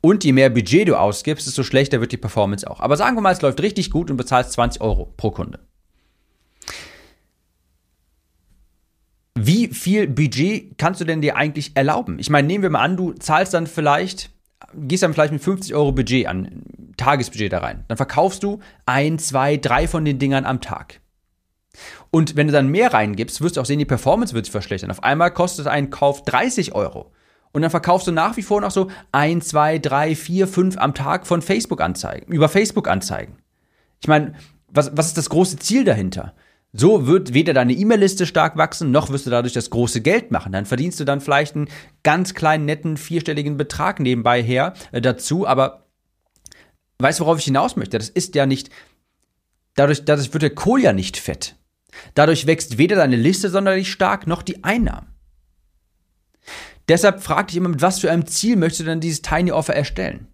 Und 0.00 0.24
je 0.24 0.32
mehr 0.32 0.48
Budget 0.48 0.88
du 0.88 0.98
ausgibst, 0.98 1.46
desto 1.46 1.64
schlechter 1.64 2.00
wird 2.00 2.12
die 2.12 2.16
Performance 2.16 2.70
auch. 2.70 2.80
Aber 2.80 2.96
sagen 2.96 3.16
wir 3.16 3.20
mal, 3.20 3.32
es 3.32 3.42
läuft 3.42 3.60
richtig 3.60 3.90
gut 3.90 4.10
und 4.10 4.16
bezahlst 4.16 4.52
20 4.52 4.80
Euro 4.80 5.12
pro 5.16 5.30
Kunde. 5.30 5.58
Wie 9.46 9.68
viel 9.68 10.06
Budget 10.08 10.78
kannst 10.78 11.00
du 11.00 11.04
denn 11.04 11.20
dir 11.20 11.36
eigentlich 11.36 11.76
erlauben? 11.76 12.18
Ich 12.18 12.30
meine, 12.30 12.46
nehmen 12.46 12.62
wir 12.62 12.70
mal 12.70 12.80
an, 12.80 12.96
du 12.96 13.12
zahlst 13.12 13.54
dann 13.54 13.66
vielleicht, 13.66 14.30
gehst 14.74 15.02
dann 15.02 15.12
vielleicht 15.12 15.32
mit 15.32 15.42
50 15.42 15.74
Euro 15.74 15.92
Budget 15.92 16.26
an, 16.26 16.62
Tagesbudget 16.96 17.52
da 17.52 17.58
rein. 17.58 17.84
Dann 17.88 17.96
verkaufst 17.96 18.42
du 18.42 18.60
ein, 18.86 19.18
zwei, 19.18 19.56
drei 19.56 19.88
von 19.88 20.04
den 20.04 20.18
Dingern 20.18 20.44
am 20.44 20.60
Tag. 20.60 21.00
Und 22.10 22.36
wenn 22.36 22.46
du 22.46 22.52
dann 22.52 22.68
mehr 22.68 22.92
reingibst, 22.92 23.40
wirst 23.40 23.56
du 23.56 23.60
auch 23.60 23.66
sehen, 23.66 23.78
die 23.78 23.84
Performance 23.84 24.34
wird 24.34 24.46
sich 24.46 24.52
verschlechtern. 24.52 24.90
Auf 24.90 25.02
einmal 25.04 25.32
kostet 25.32 25.66
ein 25.66 25.90
Kauf 25.90 26.24
30 26.24 26.74
Euro. 26.74 27.12
Und 27.52 27.62
dann 27.62 27.70
verkaufst 27.70 28.06
du 28.06 28.12
nach 28.12 28.36
wie 28.36 28.42
vor 28.42 28.60
noch 28.60 28.70
so 28.70 28.88
ein, 29.12 29.40
zwei, 29.40 29.78
drei, 29.78 30.14
vier, 30.14 30.46
fünf 30.46 30.76
am 30.76 30.94
Tag 30.94 31.26
von 31.26 31.42
Facebook-Anzeigen, 31.42 32.32
über 32.32 32.48
Facebook-Anzeigen. 32.48 33.36
Ich 34.00 34.08
meine, 34.08 34.34
was, 34.68 34.96
was 34.96 35.08
ist 35.08 35.18
das 35.18 35.30
große 35.30 35.58
Ziel 35.58 35.84
dahinter? 35.84 36.34
So 36.78 37.08
wird 37.08 37.34
weder 37.34 37.54
deine 37.54 37.72
E-Mail-Liste 37.72 38.24
stark 38.24 38.56
wachsen, 38.56 38.92
noch 38.92 39.10
wirst 39.10 39.26
du 39.26 39.30
dadurch 39.30 39.52
das 39.52 39.70
große 39.70 40.00
Geld 40.00 40.30
machen. 40.30 40.52
Dann 40.52 40.64
verdienst 40.64 41.00
du 41.00 41.04
dann 41.04 41.20
vielleicht 41.20 41.56
einen 41.56 41.68
ganz 42.04 42.34
kleinen, 42.34 42.66
netten, 42.66 42.96
vierstelligen 42.96 43.56
Betrag 43.56 43.98
nebenbei 43.98 44.40
her 44.40 44.74
äh, 44.92 45.00
dazu. 45.00 45.44
Aber 45.44 45.88
weißt 47.00 47.18
du, 47.18 47.24
worauf 47.24 47.40
ich 47.40 47.46
hinaus 47.46 47.74
möchte? 47.74 47.98
Das 47.98 48.08
ist 48.08 48.36
ja 48.36 48.46
nicht, 48.46 48.70
dadurch, 49.74 50.04
dadurch 50.04 50.32
wird 50.32 50.42
der 50.42 50.54
Kohl 50.54 50.80
ja 50.80 50.92
nicht 50.92 51.16
fett. 51.16 51.56
Dadurch 52.14 52.46
wächst 52.46 52.78
weder 52.78 52.94
deine 52.94 53.16
Liste 53.16 53.50
sonderlich 53.50 53.90
stark, 53.90 54.28
noch 54.28 54.42
die 54.42 54.62
Einnahmen. 54.62 55.08
Deshalb 56.86 57.24
frag 57.24 57.48
dich 57.48 57.56
immer, 57.56 57.70
mit 57.70 57.82
was 57.82 57.98
für 57.98 58.12
einem 58.12 58.28
Ziel 58.28 58.54
möchtest 58.54 58.82
du 58.82 58.84
denn 58.84 59.00
dieses 59.00 59.22
Tiny 59.22 59.50
Offer 59.50 59.74
erstellen? 59.74 60.28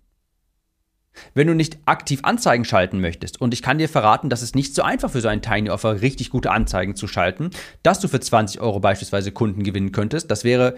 Wenn 1.34 1.46
du 1.46 1.54
nicht 1.54 1.78
aktiv 1.86 2.20
Anzeigen 2.22 2.64
schalten 2.64 3.00
möchtest, 3.00 3.40
und 3.40 3.54
ich 3.54 3.62
kann 3.62 3.78
dir 3.78 3.88
verraten, 3.88 4.30
dass 4.30 4.42
es 4.42 4.54
nicht 4.54 4.74
so 4.74 4.82
einfach 4.82 5.10
für 5.10 5.20
so 5.20 5.28
ein 5.28 5.42
Tiny 5.42 5.70
Offer 5.70 6.00
richtig 6.00 6.30
gute 6.30 6.50
Anzeigen 6.50 6.96
zu 6.96 7.06
schalten, 7.06 7.50
dass 7.82 8.00
du 8.00 8.08
für 8.08 8.20
20 8.20 8.60
Euro 8.60 8.80
beispielsweise 8.80 9.32
Kunden 9.32 9.62
gewinnen 9.62 9.92
könntest, 9.92 10.30
das 10.30 10.44
wäre, 10.44 10.76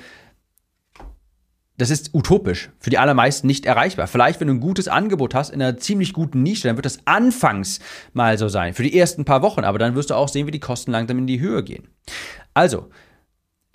das 1.78 1.90
ist 1.90 2.14
utopisch, 2.14 2.70
für 2.78 2.90
die 2.90 2.98
allermeisten 2.98 3.46
nicht 3.46 3.66
erreichbar. 3.66 4.06
Vielleicht, 4.06 4.40
wenn 4.40 4.48
du 4.48 4.54
ein 4.54 4.60
gutes 4.60 4.88
Angebot 4.88 5.34
hast 5.34 5.50
in 5.50 5.60
einer 5.60 5.76
ziemlich 5.76 6.12
guten 6.12 6.42
Nische, 6.42 6.68
dann 6.68 6.76
wird 6.76 6.86
das 6.86 7.00
anfangs 7.06 7.80
mal 8.12 8.38
so 8.38 8.48
sein, 8.48 8.74
für 8.74 8.82
die 8.82 8.98
ersten 8.98 9.24
paar 9.24 9.42
Wochen, 9.42 9.64
aber 9.64 9.78
dann 9.78 9.94
wirst 9.94 10.10
du 10.10 10.14
auch 10.14 10.28
sehen, 10.28 10.46
wie 10.46 10.52
die 10.52 10.60
Kosten 10.60 10.92
langsam 10.92 11.18
in 11.18 11.26
die 11.26 11.40
Höhe 11.40 11.62
gehen. 11.62 11.88
Also, 12.54 12.88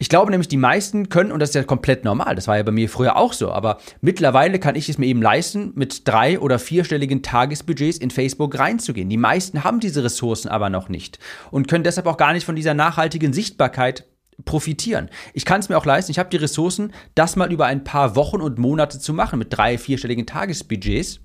ich 0.01 0.09
glaube 0.09 0.31
nämlich, 0.31 0.47
die 0.47 0.57
meisten 0.57 1.09
können, 1.09 1.31
und 1.31 1.39
das 1.39 1.49
ist 1.49 1.55
ja 1.55 1.63
komplett 1.63 2.05
normal, 2.05 2.33
das 2.33 2.47
war 2.47 2.57
ja 2.57 2.63
bei 2.63 2.71
mir 2.71 2.89
früher 2.89 3.17
auch 3.17 3.33
so, 3.33 3.51
aber 3.51 3.77
mittlerweile 4.01 4.57
kann 4.57 4.73
ich 4.73 4.89
es 4.89 4.97
mir 4.97 5.05
eben 5.05 5.21
leisten, 5.21 5.73
mit 5.75 6.07
drei- 6.07 6.39
oder 6.39 6.57
vierstelligen 6.57 7.21
Tagesbudgets 7.21 7.99
in 7.99 8.09
Facebook 8.09 8.57
reinzugehen. 8.57 9.09
Die 9.09 9.17
meisten 9.17 9.63
haben 9.63 9.79
diese 9.79 10.03
Ressourcen 10.03 10.49
aber 10.49 10.71
noch 10.71 10.89
nicht 10.89 11.19
und 11.51 11.67
können 11.67 11.83
deshalb 11.83 12.07
auch 12.07 12.17
gar 12.17 12.33
nicht 12.33 12.47
von 12.47 12.55
dieser 12.55 12.73
nachhaltigen 12.73 13.31
Sichtbarkeit 13.31 14.07
profitieren. 14.43 15.07
Ich 15.35 15.45
kann 15.45 15.59
es 15.59 15.69
mir 15.69 15.77
auch 15.77 15.85
leisten, 15.85 16.09
ich 16.09 16.17
habe 16.17 16.31
die 16.31 16.37
Ressourcen, 16.37 16.93
das 17.13 17.35
mal 17.35 17.53
über 17.53 17.67
ein 17.67 17.83
paar 17.83 18.15
Wochen 18.15 18.41
und 18.41 18.57
Monate 18.57 18.97
zu 18.97 19.13
machen 19.13 19.37
mit 19.37 19.55
drei, 19.55 19.77
vierstelligen 19.77 20.25
Tagesbudgets 20.25 21.19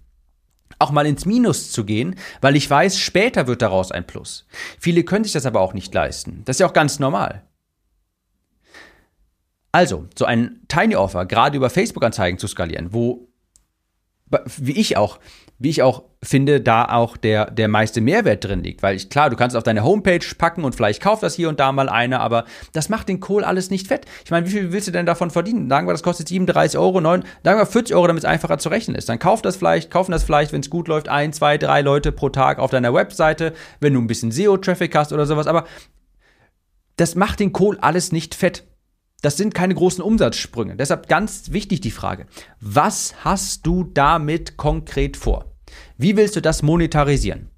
auch 0.79 0.91
mal 0.91 1.07
ins 1.07 1.25
Minus 1.25 1.73
zu 1.73 1.87
gehen, 1.87 2.17
weil 2.43 2.57
ich 2.57 2.69
weiß, 2.69 2.99
später 2.99 3.47
wird 3.47 3.63
daraus 3.63 3.91
ein 3.91 4.07
Plus. 4.07 4.47
Viele 4.79 5.03
können 5.03 5.25
sich 5.25 5.33
das 5.33 5.47
aber 5.47 5.63
auch 5.63 5.73
nicht 5.73 5.95
leisten. 5.95 6.43
Das 6.45 6.57
ist 6.57 6.61
ja 6.61 6.67
auch 6.67 6.75
ganz 6.75 6.99
normal. 6.99 7.46
Also, 9.77 10.07
so 10.19 10.25
ein 10.25 10.63
Tiny 10.69 10.97
Offer, 10.97 11.27
gerade 11.27 11.55
über 11.55 11.69
Facebook-Anzeigen 11.69 12.39
zu 12.39 12.47
skalieren, 12.47 12.95
wo, 12.95 13.29
wie 14.57 14.73
ich 14.73 14.97
auch, 14.97 15.19
wie 15.59 15.69
ich 15.69 15.83
auch 15.83 16.05
finde, 16.23 16.63
da 16.63 16.87
auch 16.87 17.19
der, 17.19 17.51
der 17.51 17.69
meiste 17.69 18.01
Mehrwert 18.01 18.43
drin 18.43 18.63
liegt. 18.63 18.83
Weil 18.83 18.97
ich, 18.97 19.11
klar, 19.11 19.29
du 19.29 19.37
kannst 19.37 19.55
es 19.55 19.59
auf 19.59 19.65
deine 19.65 19.85
Homepage 19.85 20.25
packen 20.39 20.65
und 20.65 20.75
vielleicht 20.75 21.03
kauft 21.03 21.23
das 21.23 21.35
hier 21.35 21.51
und 21.51 21.61
da 21.61 21.73
mal 21.73 21.91
einer, 21.91 22.21
aber 22.21 22.47
das 22.73 22.89
macht 22.89 23.11
den 23.11 23.21
Kohl 23.21 23.45
alles 23.45 23.69
nicht 23.69 23.87
fett. 23.87 24.07
Ich 24.25 24.31
meine, 24.31 24.47
wie 24.47 24.53
viel 24.53 24.73
willst 24.73 24.89
du 24.89 24.93
denn 24.93 25.05
davon 25.05 25.31
verdienen? 25.31 25.69
Sagen 25.69 25.87
wir, 25.87 25.93
das 25.93 26.03
kostet 26.03 26.29
37 26.29 26.79
Euro, 26.79 27.03
9, 27.03 27.23
sagen 27.45 27.61
wir 27.61 27.67
40 27.67 27.95
Euro, 27.95 28.07
damit 28.07 28.23
es 28.23 28.29
einfacher 28.31 28.57
zu 28.57 28.71
rechnen 28.71 28.97
ist. 28.97 29.11
Dann 29.11 29.19
kauf 29.19 29.43
das 29.43 29.57
vielleicht, 29.57 29.91
kaufen 29.91 30.11
das 30.11 30.25
vielleicht, 30.25 30.55
wenn 30.55 30.63
es 30.63 30.71
gut 30.71 30.89
läuft, 30.89 31.11
ein, 31.11 31.35
zwei, 31.35 31.59
drei 31.59 31.83
Leute 31.83 32.13
pro 32.13 32.31
Tag 32.31 32.61
auf 32.61 32.71
deiner 32.71 32.95
Webseite, 32.95 33.53
wenn 33.81 33.93
du 33.93 34.01
ein 34.01 34.07
bisschen 34.07 34.33
SEO-Traffic 34.33 34.97
hast 34.97 35.13
oder 35.13 35.27
sowas, 35.27 35.47
aber 35.47 35.67
das 36.97 37.15
macht 37.15 37.41
den 37.41 37.53
Kohl 37.53 37.77
alles 37.83 38.11
nicht 38.11 38.35
fett. 38.35 38.65
Das 39.27 39.37
sind 39.37 39.55
keine 39.55 39.75
großen 39.75 40.05
Umsatzsprünge. 40.05 40.77
Deshalb 40.77 41.09
ganz 41.09 41.51
wichtig 41.51 41.81
die 41.81 41.91
Frage, 41.91 42.27
was 42.61 43.25
hast 43.25 43.67
du 43.67 43.83
damit 43.83 44.57
konkret 44.57 45.17
vor? 45.17 45.47
Wie 45.99 46.17
willst 46.17 46.37
du 46.37 46.41
das 46.41 46.63
monetarisieren? 46.63 47.51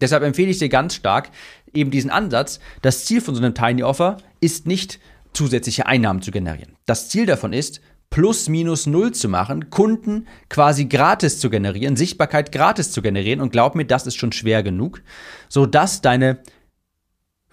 Deshalb 0.00 0.22
empfehle 0.22 0.52
ich 0.52 0.60
dir 0.60 0.68
ganz 0.68 0.94
stark 0.94 1.30
eben 1.72 1.90
diesen 1.90 2.08
Ansatz. 2.08 2.60
Das 2.82 3.04
Ziel 3.04 3.20
von 3.20 3.34
so 3.34 3.42
einem 3.42 3.56
Tiny 3.56 3.82
Offer 3.82 4.18
ist 4.40 4.68
nicht 4.68 5.00
zusätzliche 5.32 5.86
Einnahmen 5.86 6.22
zu 6.22 6.30
generieren. 6.30 6.76
Das 6.86 7.08
Ziel 7.08 7.26
davon 7.26 7.52
ist, 7.52 7.80
plus 8.10 8.48
minus 8.48 8.86
null 8.86 9.10
zu 9.10 9.28
machen, 9.28 9.70
Kunden 9.70 10.28
quasi 10.48 10.84
gratis 10.84 11.40
zu 11.40 11.50
generieren, 11.50 11.96
Sichtbarkeit 11.96 12.52
gratis 12.52 12.92
zu 12.92 13.02
generieren 13.02 13.40
und 13.40 13.50
glaub 13.50 13.74
mir, 13.74 13.86
das 13.86 14.06
ist 14.06 14.14
schon 14.14 14.30
schwer 14.30 14.62
genug, 14.62 15.02
sodass 15.48 16.00
deine 16.00 16.38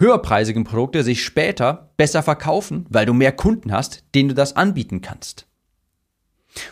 höherpreisigen 0.02 0.66
Produkte 0.66 1.04
sich 1.04 1.24
später 1.24 1.94
besser 1.96 2.24
verkaufen, 2.24 2.86
weil 2.90 3.06
du 3.06 3.14
mehr 3.14 3.32
Kunden 3.32 3.72
hast, 3.72 4.04
denen 4.14 4.30
du 4.30 4.36
das 4.36 4.56
anbieten 4.58 5.02
kannst. 5.02 5.48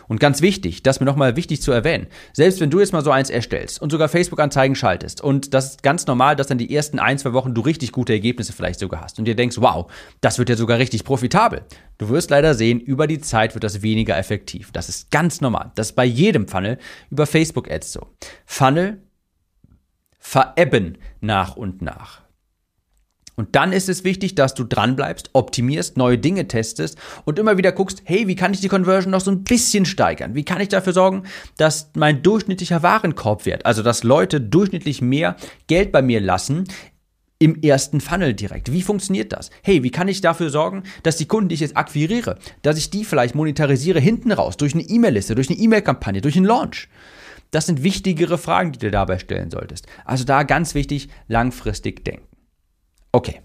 Und 0.08 0.20
ganz 0.20 0.42
wichtig, 0.42 0.82
das 0.82 1.00
mir 1.00 1.06
nochmal 1.06 1.36
wichtig 1.36 1.62
zu 1.62 1.72
erwähnen, 1.72 2.06
selbst 2.34 2.60
wenn 2.60 2.70
du 2.70 2.80
jetzt 2.80 2.92
mal 2.92 3.02
so 3.02 3.10
eins 3.10 3.30
erstellst 3.30 3.80
und 3.80 3.90
sogar 3.90 4.08
Facebook-Anzeigen 4.08 4.74
schaltest 4.74 5.22
und 5.22 5.54
das 5.54 5.70
ist 5.70 5.82
ganz 5.82 6.06
normal, 6.06 6.36
dass 6.36 6.48
dann 6.48 6.58
die 6.58 6.74
ersten 6.74 6.98
ein, 6.98 7.18
zwei 7.18 7.32
Wochen 7.32 7.54
du 7.54 7.62
richtig 7.62 7.92
gute 7.92 8.12
Ergebnisse 8.12 8.52
vielleicht 8.52 8.80
sogar 8.80 9.00
hast 9.00 9.18
und 9.18 9.24
dir 9.24 9.34
denkst, 9.34 9.56
wow, 9.58 9.90
das 10.20 10.38
wird 10.38 10.50
ja 10.50 10.56
sogar 10.56 10.78
richtig 10.78 11.04
profitabel. 11.04 11.62
Du 11.96 12.10
wirst 12.10 12.30
leider 12.30 12.54
sehen, 12.54 12.78
über 12.80 13.06
die 13.06 13.20
Zeit 13.20 13.54
wird 13.54 13.64
das 13.64 13.80
weniger 13.80 14.18
effektiv. 14.18 14.70
Das 14.72 14.88
ist 14.88 15.10
ganz 15.10 15.40
normal. 15.40 15.72
Das 15.76 15.88
ist 15.88 15.96
bei 15.96 16.04
jedem 16.04 16.46
Funnel 16.46 16.78
über 17.10 17.26
Facebook-Ads 17.26 17.92
so. 17.92 18.06
Funnel 18.44 19.02
verebben 20.18 20.98
nach 21.20 21.56
und 21.56 21.80
nach. 21.80 22.20
Und 23.36 23.56
dann 23.56 23.72
ist 23.72 23.88
es 23.88 24.04
wichtig, 24.04 24.34
dass 24.34 24.54
du 24.54 24.64
dranbleibst, 24.64 25.30
optimierst, 25.32 25.96
neue 25.96 26.18
Dinge 26.18 26.46
testest 26.48 26.98
und 27.24 27.38
immer 27.38 27.56
wieder 27.56 27.72
guckst, 27.72 28.02
hey, 28.04 28.26
wie 28.28 28.36
kann 28.36 28.52
ich 28.52 28.60
die 28.60 28.68
Conversion 28.68 29.10
noch 29.10 29.20
so 29.20 29.30
ein 29.30 29.44
bisschen 29.44 29.86
steigern? 29.86 30.34
Wie 30.34 30.44
kann 30.44 30.60
ich 30.60 30.68
dafür 30.68 30.92
sorgen, 30.92 31.22
dass 31.56 31.90
mein 31.94 32.22
durchschnittlicher 32.22 32.82
Warenkorbwert, 32.82 33.64
also 33.64 33.82
dass 33.82 34.02
Leute 34.02 34.40
durchschnittlich 34.40 35.00
mehr 35.00 35.36
Geld 35.68 35.92
bei 35.92 36.02
mir 36.02 36.20
lassen, 36.20 36.64
im 37.40 37.62
ersten 37.62 38.02
Funnel 38.02 38.34
direkt. 38.34 38.70
Wie 38.70 38.82
funktioniert 38.82 39.32
das? 39.32 39.50
Hey, 39.62 39.82
wie 39.82 39.90
kann 39.90 40.08
ich 40.08 40.20
dafür 40.20 40.50
sorgen, 40.50 40.82
dass 41.02 41.16
die 41.16 41.26
Kunden, 41.26 41.48
die 41.48 41.54
ich 41.54 41.62
jetzt 41.62 41.76
akquiriere, 41.76 42.38
dass 42.60 42.76
ich 42.76 42.90
die 42.90 43.04
vielleicht 43.04 43.34
monetarisiere 43.34 43.98
hinten 43.98 44.30
raus, 44.30 44.58
durch 44.58 44.74
eine 44.74 44.82
E-Mail-Liste, 44.82 45.34
durch 45.34 45.48
eine 45.48 45.58
E-Mail-Kampagne, 45.58 46.20
durch 46.20 46.36
einen 46.36 46.44
Launch? 46.44 46.88
Das 47.50 47.66
sind 47.66 47.82
wichtigere 47.82 48.36
Fragen, 48.36 48.72
die 48.72 48.78
du 48.78 48.90
dabei 48.90 49.18
stellen 49.18 49.50
solltest. 49.50 49.86
Also 50.04 50.24
da 50.24 50.42
ganz 50.42 50.74
wichtig, 50.74 51.08
langfristig 51.28 52.04
denken. 52.04 52.29
Okay. 53.12 53.40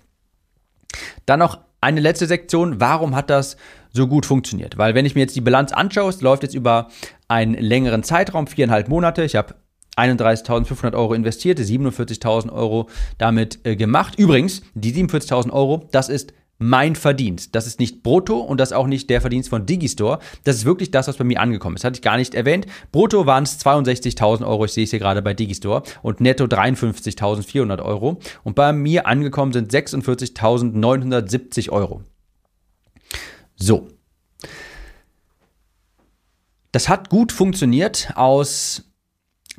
Dann 1.25 1.39
noch 1.39 1.60
eine 1.82 2.01
letzte 2.01 2.25
Sektion. 2.25 2.80
Warum 2.80 3.15
hat 3.15 3.30
das 3.30 3.58
so 3.91 4.08
gut 4.08 4.25
funktioniert? 4.25 4.78
Weil 4.78 4.95
wenn 4.95 5.06
ich 5.06 5.15
mir 5.15 5.21
jetzt 5.21 5.36
die 5.36 5.41
Bilanz 5.41 5.71
anschaue, 5.71 6.10
es 6.10 6.21
läuft 6.21 6.43
jetzt 6.43 6.56
über 6.56 6.89
einen 7.28 7.54
längeren 7.54 8.04
Zeitraum, 8.04 8.47
viereinhalb 8.47 8.88
Monate. 8.88 9.23
Ich 9.23 9.36
habe 9.36 9.56
31.500 9.97 10.93
Euro 10.93 11.13
investiert, 11.13 11.60
47.000 11.60 12.51
Euro 12.51 12.89
damit 13.17 13.60
äh, 13.65 13.75
gemacht. 13.75 14.15
Übrigens, 14.17 14.62
die 14.73 14.93
47.000 14.93 15.51
Euro, 15.51 15.88
das 15.91 16.10
ist 16.10 16.34
mein 16.58 16.96
Verdienst. 16.96 17.54
Das 17.56 17.68
ist 17.68 17.80
nicht 17.80 18.04
brutto 18.04 18.39
und 18.39 18.60
das 18.60 18.72
auch 18.72 18.88
nicht 18.88 19.10
der 19.10 19.22
Verdienst 19.22 19.50
von 19.50 19.65
Digistore. 19.65 20.20
Das 20.44 20.56
ist 20.56 20.65
wirklich 20.65 20.91
das, 20.91 21.08
was 21.08 21.18
bei 21.18 21.24
mir 21.24 21.41
angekommen 21.41 21.76
ist. 21.76 21.84
Hatte 21.84 21.98
ich 21.98 22.02
gar 22.02 22.18
nicht 22.18 22.34
erwähnt. 22.34 22.65
Brutto 22.91 23.26
waren 23.26 23.44
es 23.44 23.60
62.000 23.60 24.46
Euro. 24.48 24.65
Ich 24.65 24.74
sehe 24.74 24.86
es 24.86 24.91
hier 24.91 25.00
gerade 25.00 25.22
bei 25.22 25.34
Digistore. 25.34 25.84
Und 26.02 26.22
netto 26.22 26.46
53.400 26.46 27.82
Euro. 27.84 28.20
Und 28.44 28.56
bei 28.56 28.72
mir 28.74 29.08
angekommen 29.08 29.52
sind 29.54 29.72
46.970 29.72 31.70
Euro. 31.70 32.04
So. 33.56 33.88
Das 36.72 36.89
hat 36.89 37.10
gut 37.10 37.32
funktioniert 37.32 38.12
aus 38.15 38.84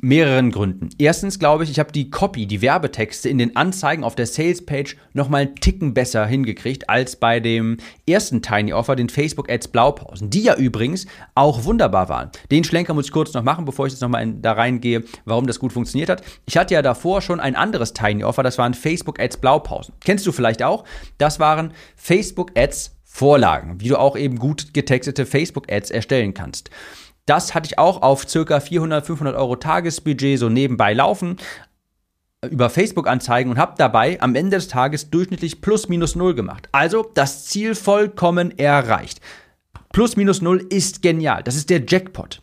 mehreren 0.01 0.51
Gründen. 0.51 0.89
Erstens 0.97 1.39
glaube 1.39 1.63
ich, 1.63 1.71
ich 1.71 1.79
habe 1.79 1.91
die 1.91 2.09
Copy, 2.09 2.45
die 2.45 2.61
Werbetexte 2.61 3.29
in 3.29 3.37
den 3.37 3.55
Anzeigen 3.55 4.03
auf 4.03 4.15
der 4.15 4.27
Salespage 4.27 4.95
nochmal 5.13 5.41
einen 5.41 5.55
Ticken 5.55 5.93
besser 5.93 6.25
hingekriegt 6.25 6.89
als 6.89 7.15
bei 7.15 7.39
dem 7.39 7.77
ersten 8.07 8.41
Tiny 8.41 8.73
Offer, 8.73 8.95
den 8.95 9.09
Facebook 9.09 9.49
Ads 9.51 9.69
Blaupausen, 9.69 10.29
die 10.29 10.43
ja 10.43 10.55
übrigens 10.55 11.07
auch 11.35 11.63
wunderbar 11.63 12.09
waren. 12.09 12.31
Den 12.51 12.63
Schlenker 12.63 12.93
muss 12.93 13.05
ich 13.05 13.11
kurz 13.11 13.33
noch 13.33 13.43
machen, 13.43 13.65
bevor 13.65 13.87
ich 13.87 13.93
jetzt 13.93 14.01
nochmal 14.01 14.33
da 14.33 14.53
reingehe, 14.53 15.03
warum 15.25 15.47
das 15.47 15.59
gut 15.59 15.73
funktioniert 15.73 16.09
hat. 16.09 16.21
Ich 16.45 16.57
hatte 16.57 16.73
ja 16.73 16.81
davor 16.81 17.21
schon 17.21 17.39
ein 17.39 17.55
anderes 17.55 17.93
Tiny 17.93 18.23
Offer, 18.23 18.43
das 18.43 18.57
waren 18.57 18.73
Facebook 18.73 19.19
Ads 19.19 19.37
Blaupausen. 19.37 19.93
Kennst 20.03 20.25
du 20.27 20.31
vielleicht 20.31 20.63
auch? 20.63 20.83
Das 21.17 21.39
waren 21.39 21.73
Facebook 21.95 22.51
Ads 22.55 22.93
Vorlagen, 23.17 23.81
wie 23.81 23.87
du 23.87 23.97
auch 23.97 24.15
eben 24.15 24.37
gut 24.37 24.75
getextete 24.75 25.25
Facebook 25.25 25.71
Ads 25.71 25.89
erstellen 25.89 26.35
kannst. 26.35 26.69
Das 27.27 27.53
hatte 27.53 27.67
ich 27.67 27.77
auch 27.77 28.01
auf 28.01 28.27
circa 28.27 28.59
400, 28.61 29.05
500 29.05 29.35
Euro 29.35 29.57
Tagesbudget 29.57 30.39
so 30.39 30.49
nebenbei 30.49 30.93
laufen 30.93 31.35
über 32.49 32.69
Facebook-Anzeigen 32.69 33.51
und 33.51 33.57
habe 33.57 33.73
dabei 33.77 34.21
am 34.21 34.33
Ende 34.35 34.57
des 34.57 34.69
Tages 34.69 35.09
durchschnittlich 35.09 35.59
plus 35.59 35.89
minus 35.89 36.15
null 36.15 36.35
gemacht. 36.35 36.69
Also 36.71 37.11
das 37.13 37.45
Ziel 37.45 37.75
vollkommen 37.75 38.57
erreicht. 38.57 39.19
Plus 39.91 40.15
minus 40.15 40.41
null 40.41 40.65
ist 40.69 41.01
genial. 41.01 41.43
Das 41.43 41.55
ist 41.55 41.69
der 41.69 41.83
Jackpot. 41.85 42.41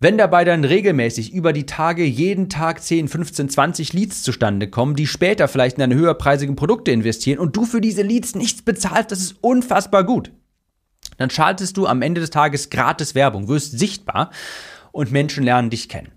Wenn 0.00 0.18
dabei 0.18 0.44
dann 0.44 0.64
regelmäßig 0.64 1.32
über 1.32 1.54
die 1.54 1.64
Tage 1.64 2.04
jeden 2.04 2.50
Tag 2.50 2.82
10, 2.82 3.08
15, 3.08 3.48
20 3.48 3.92
Leads 3.94 4.22
zustande 4.22 4.68
kommen, 4.68 4.96
die 4.96 5.06
später 5.06 5.48
vielleicht 5.48 5.76
in 5.76 5.80
deine 5.80 5.94
höherpreisigen 5.94 6.56
Produkte 6.56 6.90
investieren 6.90 7.38
und 7.38 7.56
du 7.56 7.64
für 7.64 7.80
diese 7.80 8.02
Leads 8.02 8.34
nichts 8.34 8.60
bezahlst, 8.60 9.12
das 9.12 9.20
ist 9.20 9.36
unfassbar 9.40 10.04
gut 10.04 10.30
dann 11.16 11.30
schaltest 11.30 11.76
du 11.76 11.86
am 11.86 12.02
Ende 12.02 12.20
des 12.20 12.30
Tages 12.30 12.70
gratis 12.70 13.14
Werbung, 13.14 13.48
wirst 13.48 13.78
sichtbar 13.78 14.30
und 14.92 15.12
Menschen 15.12 15.44
lernen 15.44 15.70
dich 15.70 15.88
kennen. 15.88 16.12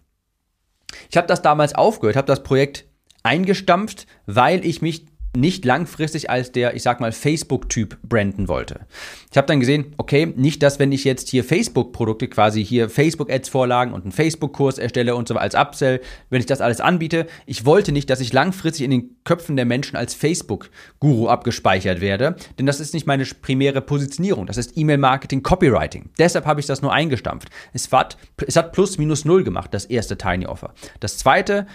Ich 1.10 1.18
habe 1.18 1.28
das 1.28 1.42
damals 1.42 1.76
aufgehört, 1.76 2.16
habe 2.16 2.28
das 2.28 2.44
Projekt 2.44 2.86
eingestampft, 3.24 4.08
weil 4.26 4.66
ich 4.66 4.82
mich 4.82 5.06
nicht 5.36 5.66
langfristig 5.66 6.30
als 6.30 6.52
der, 6.52 6.76
ich 6.76 6.84
sag 6.84 7.00
mal, 7.00 7.12
Facebook-Typ 7.12 7.98
branden 8.02 8.48
wollte. 8.48 8.82
Ich 9.30 9.38
habe 9.38 9.48
dann 9.48 9.60
gesehen, 9.60 9.94
okay, 9.98 10.34
nicht, 10.36 10.64
dass 10.64 10.80
wenn 10.80 10.92
ich 10.92 11.04
jetzt 11.04 11.30
hier 11.30 11.44
Facebook-Produkte, 11.44 12.28
quasi 12.28 12.66
hier 12.66 12.90
Facebook-Ads-Vorlagen 12.90 13.94
und 13.94 14.04
einen 14.04 14.12
Facebook-Kurs 14.12 14.78
erstelle 14.78 15.16
und 15.16 15.28
so 15.28 15.36
als 15.36 15.54
Upsell, 15.54 16.02
wenn 16.30 16.40
ich 16.40 16.48
das 16.48 16.62
alles 16.62 16.82
anbiete, 16.82 17.28
ich 17.46 17.66
wollte 17.66 17.92
nicht, 17.92 18.10
dass 18.10 18.20
ich 18.20 18.34
langfristig 18.34 18.86
in 18.86 18.92
den 18.92 19.16
Köpfen 19.26 19.56
der 19.56 19.66
Menschen 19.66 19.96
als 19.96 20.14
Facebook-Guru 20.14 21.28
abgespeichert 21.28 22.02
werde, 22.02 22.36
denn 22.58 22.66
das 22.66 22.80
ist 22.80 22.94
nicht 22.94 23.06
meine 23.06 23.26
primäre 23.26 23.82
Positionierung, 23.82 24.48
das 24.48 24.58
ist 24.58 24.78
E-Mail-Marketing, 24.78 25.44
Copywriting. 25.44 26.10
Deshalb 26.18 26.46
habe 26.46 26.60
ich 26.60 26.66
das 26.66 26.82
nur 26.82 26.94
eingestampft. 26.94 27.50
Es 27.74 27.92
hat, 27.92 28.18
es 28.46 28.56
hat 28.56 28.72
plus 28.72 28.98
minus 28.98 29.26
null 29.26 29.44
gemacht, 29.44 29.74
das 29.74 29.86
erste 29.86 30.18
Tiny 30.18 30.48
Offer. 30.48 30.74
Das 31.00 31.18
zweite, 31.18 31.68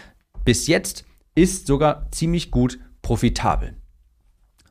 bis 0.44 0.66
jetzt, 0.66 1.04
ist 1.34 1.66
sogar 1.66 2.08
ziemlich 2.10 2.50
gut 2.50 2.78
profitabel. 3.02 3.76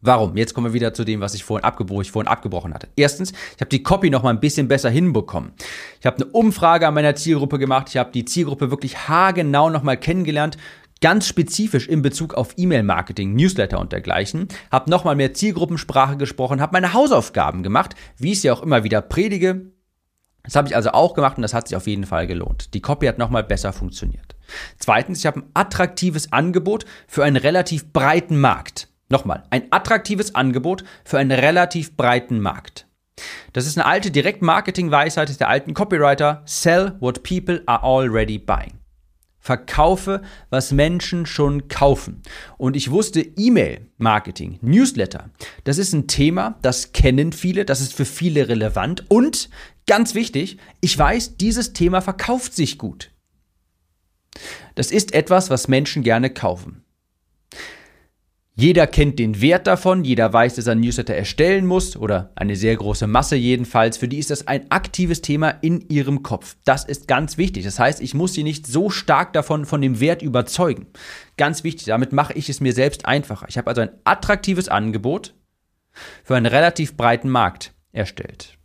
Warum? 0.03 0.35
Jetzt 0.35 0.55
kommen 0.55 0.67
wir 0.67 0.73
wieder 0.73 0.95
zu 0.95 1.03
dem, 1.03 1.21
was 1.21 1.35
ich 1.35 1.43
vorhin, 1.43 1.63
abgebro 1.63 2.01
ich 2.01 2.11
vorhin 2.11 2.27
abgebrochen 2.27 2.73
hatte. 2.73 2.87
Erstens, 2.95 3.31
ich 3.31 3.61
habe 3.61 3.69
die 3.69 3.83
Copy 3.83 4.09
noch 4.09 4.23
mal 4.23 4.31
ein 4.31 4.39
bisschen 4.39 4.67
besser 4.67 4.89
hinbekommen. 4.89 5.51
Ich 5.99 6.07
habe 6.07 6.17
eine 6.17 6.25
Umfrage 6.25 6.87
an 6.87 6.95
meiner 6.95 7.15
Zielgruppe 7.15 7.59
gemacht. 7.59 7.89
Ich 7.89 7.97
habe 7.97 8.11
die 8.11 8.25
Zielgruppe 8.25 8.71
wirklich 8.71 9.07
haargenau 9.07 9.69
noch 9.69 9.83
mal 9.83 9.97
kennengelernt. 9.97 10.57
Ganz 11.01 11.27
spezifisch 11.27 11.87
in 11.87 12.01
Bezug 12.01 12.33
auf 12.33 12.53
E-Mail-Marketing, 12.57 13.35
Newsletter 13.35 13.79
und 13.79 13.91
dergleichen. 13.91 14.47
Habe 14.71 14.89
noch 14.89 15.03
mal 15.03 15.15
mehr 15.15 15.33
Zielgruppensprache 15.33 16.17
gesprochen, 16.17 16.61
habe 16.61 16.73
meine 16.73 16.93
Hausaufgaben 16.93 17.61
gemacht, 17.63 17.95
wie 18.17 18.31
ich 18.31 18.43
ja 18.43 18.53
auch 18.53 18.63
immer 18.63 18.83
wieder 18.83 19.01
predige. 19.01 19.71
Das 20.43 20.55
habe 20.55 20.67
ich 20.67 20.75
also 20.75 20.91
auch 20.91 21.13
gemacht 21.13 21.37
und 21.37 21.43
das 21.43 21.53
hat 21.53 21.67
sich 21.67 21.77
auf 21.77 21.87
jeden 21.87 22.05
Fall 22.05 22.25
gelohnt. 22.25 22.73
Die 22.73 22.81
Copy 22.81 23.05
hat 23.05 23.19
noch 23.19 23.29
mal 23.29 23.43
besser 23.43 23.73
funktioniert. 23.73 24.35
Zweitens, 24.77 25.19
ich 25.19 25.25
habe 25.25 25.41
ein 25.41 25.49
attraktives 25.53 26.31
Angebot 26.31 26.85
für 27.07 27.23
einen 27.23 27.37
relativ 27.37 27.91
breiten 27.91 28.39
Markt. 28.39 28.87
Nochmal, 29.09 29.43
ein 29.49 29.63
attraktives 29.71 30.35
Angebot 30.35 30.83
für 31.03 31.19
einen 31.19 31.31
relativ 31.31 31.97
breiten 31.97 32.39
Markt. 32.39 32.87
Das 33.53 33.65
ist 33.65 33.77
eine 33.77 33.85
alte 33.85 34.09
Direktmarketing-Weisheit 34.09 35.39
der 35.39 35.49
alten 35.49 35.73
Copywriter. 35.73 36.41
Sell 36.45 36.95
what 36.99 37.23
people 37.23 37.61
are 37.65 37.83
already 37.83 38.37
buying. 38.37 38.79
Verkaufe, 39.41 40.21
was 40.51 40.71
Menschen 40.71 41.25
schon 41.25 41.67
kaufen. 41.67 42.21
Und 42.57 42.75
ich 42.75 42.91
wusste, 42.91 43.21
E-Mail-Marketing, 43.21 44.59
Newsletter, 44.61 45.31
das 45.63 45.79
ist 45.79 45.93
ein 45.93 46.07
Thema, 46.07 46.59
das 46.61 46.93
kennen 46.93 47.33
viele, 47.33 47.65
das 47.65 47.81
ist 47.81 47.93
für 47.93 48.05
viele 48.05 48.47
relevant. 48.47 49.03
Und 49.09 49.49
ganz 49.87 50.13
wichtig, 50.13 50.57
ich 50.79 50.97
weiß, 50.97 51.37
dieses 51.37 51.73
Thema 51.73 52.01
verkauft 52.01 52.53
sich 52.53 52.77
gut. 52.77 53.11
Das 54.75 54.91
ist 54.91 55.13
etwas, 55.13 55.49
was 55.49 55.67
Menschen 55.67 56.03
gerne 56.03 56.29
kaufen. 56.29 56.83
Jeder 58.53 58.85
kennt 58.85 59.17
den 59.17 59.41
Wert 59.41 59.65
davon, 59.65 60.03
jeder 60.03 60.31
weiß, 60.31 60.55
dass 60.55 60.67
er 60.67 60.73
ein 60.73 60.81
Newsletter 60.81 61.15
erstellen 61.15 61.65
muss 61.65 61.95
oder 61.95 62.31
eine 62.35 62.55
sehr 62.55 62.75
große 62.75 63.07
Masse 63.07 63.35
jedenfalls. 63.35 63.97
Für 63.97 64.09
die 64.09 64.19
ist 64.19 64.29
das 64.29 64.45
ein 64.45 64.69
aktives 64.69 65.21
Thema 65.21 65.49
in 65.49 65.89
ihrem 65.89 66.21
Kopf. 66.21 66.57
Das 66.65 66.83
ist 66.83 67.07
ganz 67.07 67.37
wichtig. 67.37 67.63
Das 67.63 67.79
heißt, 67.79 68.01
ich 68.01 68.13
muss 68.13 68.33
sie 68.33 68.43
nicht 68.43 68.67
so 68.67 68.89
stark 68.89 69.31
davon 69.33 69.65
von 69.65 69.81
dem 69.81 69.99
Wert 69.99 70.21
überzeugen. 70.21 70.87
Ganz 71.37 71.63
wichtig, 71.63 71.85
damit 71.85 72.11
mache 72.11 72.33
ich 72.33 72.49
es 72.49 72.59
mir 72.59 72.73
selbst 72.73 73.05
einfacher. 73.05 73.47
Ich 73.49 73.57
habe 73.57 73.69
also 73.69 73.81
ein 73.81 73.91
attraktives 74.03 74.67
Angebot 74.67 75.33
für 76.23 76.35
einen 76.35 76.45
relativ 76.45 76.97
breiten 76.97 77.29
Markt 77.29 77.73
erstellt. 77.93 78.57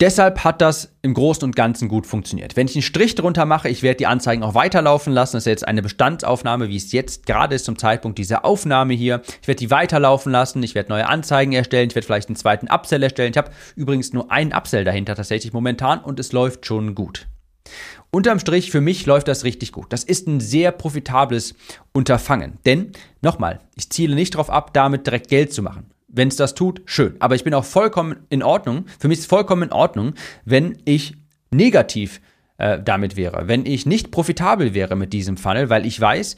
Deshalb 0.00 0.44
hat 0.44 0.60
das 0.60 0.94
im 1.02 1.12
Großen 1.12 1.42
und 1.42 1.56
Ganzen 1.56 1.88
gut 1.88 2.06
funktioniert. 2.06 2.54
Wenn 2.54 2.68
ich 2.68 2.76
einen 2.76 2.82
Strich 2.82 3.16
drunter 3.16 3.46
mache, 3.46 3.68
ich 3.68 3.82
werde 3.82 3.96
die 3.96 4.06
Anzeigen 4.06 4.44
auch 4.44 4.54
weiterlaufen 4.54 5.12
lassen. 5.12 5.36
Das 5.36 5.42
ist 5.42 5.50
jetzt 5.50 5.66
eine 5.66 5.82
Bestandsaufnahme, 5.82 6.68
wie 6.68 6.76
es 6.76 6.92
jetzt 6.92 7.26
gerade 7.26 7.56
ist 7.56 7.64
zum 7.64 7.76
Zeitpunkt 7.78 8.16
dieser 8.16 8.44
Aufnahme 8.44 8.94
hier. 8.94 9.22
Ich 9.42 9.48
werde 9.48 9.58
die 9.58 9.72
weiterlaufen 9.72 10.30
lassen. 10.30 10.62
Ich 10.62 10.76
werde 10.76 10.90
neue 10.90 11.08
Anzeigen 11.08 11.52
erstellen. 11.52 11.88
Ich 11.88 11.96
werde 11.96 12.06
vielleicht 12.06 12.28
einen 12.28 12.36
zweiten 12.36 12.68
Upsell 12.68 13.02
erstellen. 13.02 13.32
Ich 13.32 13.38
habe 13.38 13.50
übrigens 13.74 14.12
nur 14.12 14.30
einen 14.30 14.52
Upsell 14.52 14.84
dahinter 14.84 15.16
tatsächlich 15.16 15.52
momentan 15.52 15.98
und 15.98 16.20
es 16.20 16.30
läuft 16.30 16.64
schon 16.64 16.94
gut. 16.94 17.26
Unterm 18.12 18.38
Strich, 18.38 18.70
für 18.70 18.80
mich 18.80 19.04
läuft 19.04 19.26
das 19.26 19.42
richtig 19.42 19.72
gut. 19.72 19.92
Das 19.92 20.04
ist 20.04 20.28
ein 20.28 20.38
sehr 20.38 20.70
profitables 20.70 21.56
Unterfangen. 21.92 22.58
Denn, 22.64 22.92
nochmal, 23.20 23.58
ich 23.74 23.90
ziele 23.90 24.14
nicht 24.14 24.34
darauf 24.34 24.48
ab, 24.48 24.72
damit 24.72 25.06
direkt 25.06 25.28
Geld 25.28 25.52
zu 25.52 25.62
machen. 25.62 25.90
Wenn 26.08 26.28
es 26.28 26.36
das 26.36 26.54
tut, 26.54 26.82
schön. 26.86 27.16
Aber 27.20 27.34
ich 27.34 27.44
bin 27.44 27.54
auch 27.54 27.64
vollkommen 27.64 28.26
in 28.30 28.42
Ordnung. 28.42 28.86
Für 28.98 29.08
mich 29.08 29.18
ist 29.18 29.24
es 29.24 29.28
vollkommen 29.28 29.64
in 29.64 29.72
Ordnung, 29.72 30.14
wenn 30.44 30.78
ich 30.84 31.14
negativ 31.50 32.20
äh, 32.58 32.80
damit 32.82 33.16
wäre, 33.16 33.48
wenn 33.48 33.66
ich 33.66 33.86
nicht 33.86 34.10
profitabel 34.10 34.74
wäre 34.74 34.96
mit 34.96 35.12
diesem 35.12 35.36
Funnel, 35.36 35.70
weil 35.70 35.86
ich 35.86 36.00
weiß, 36.00 36.36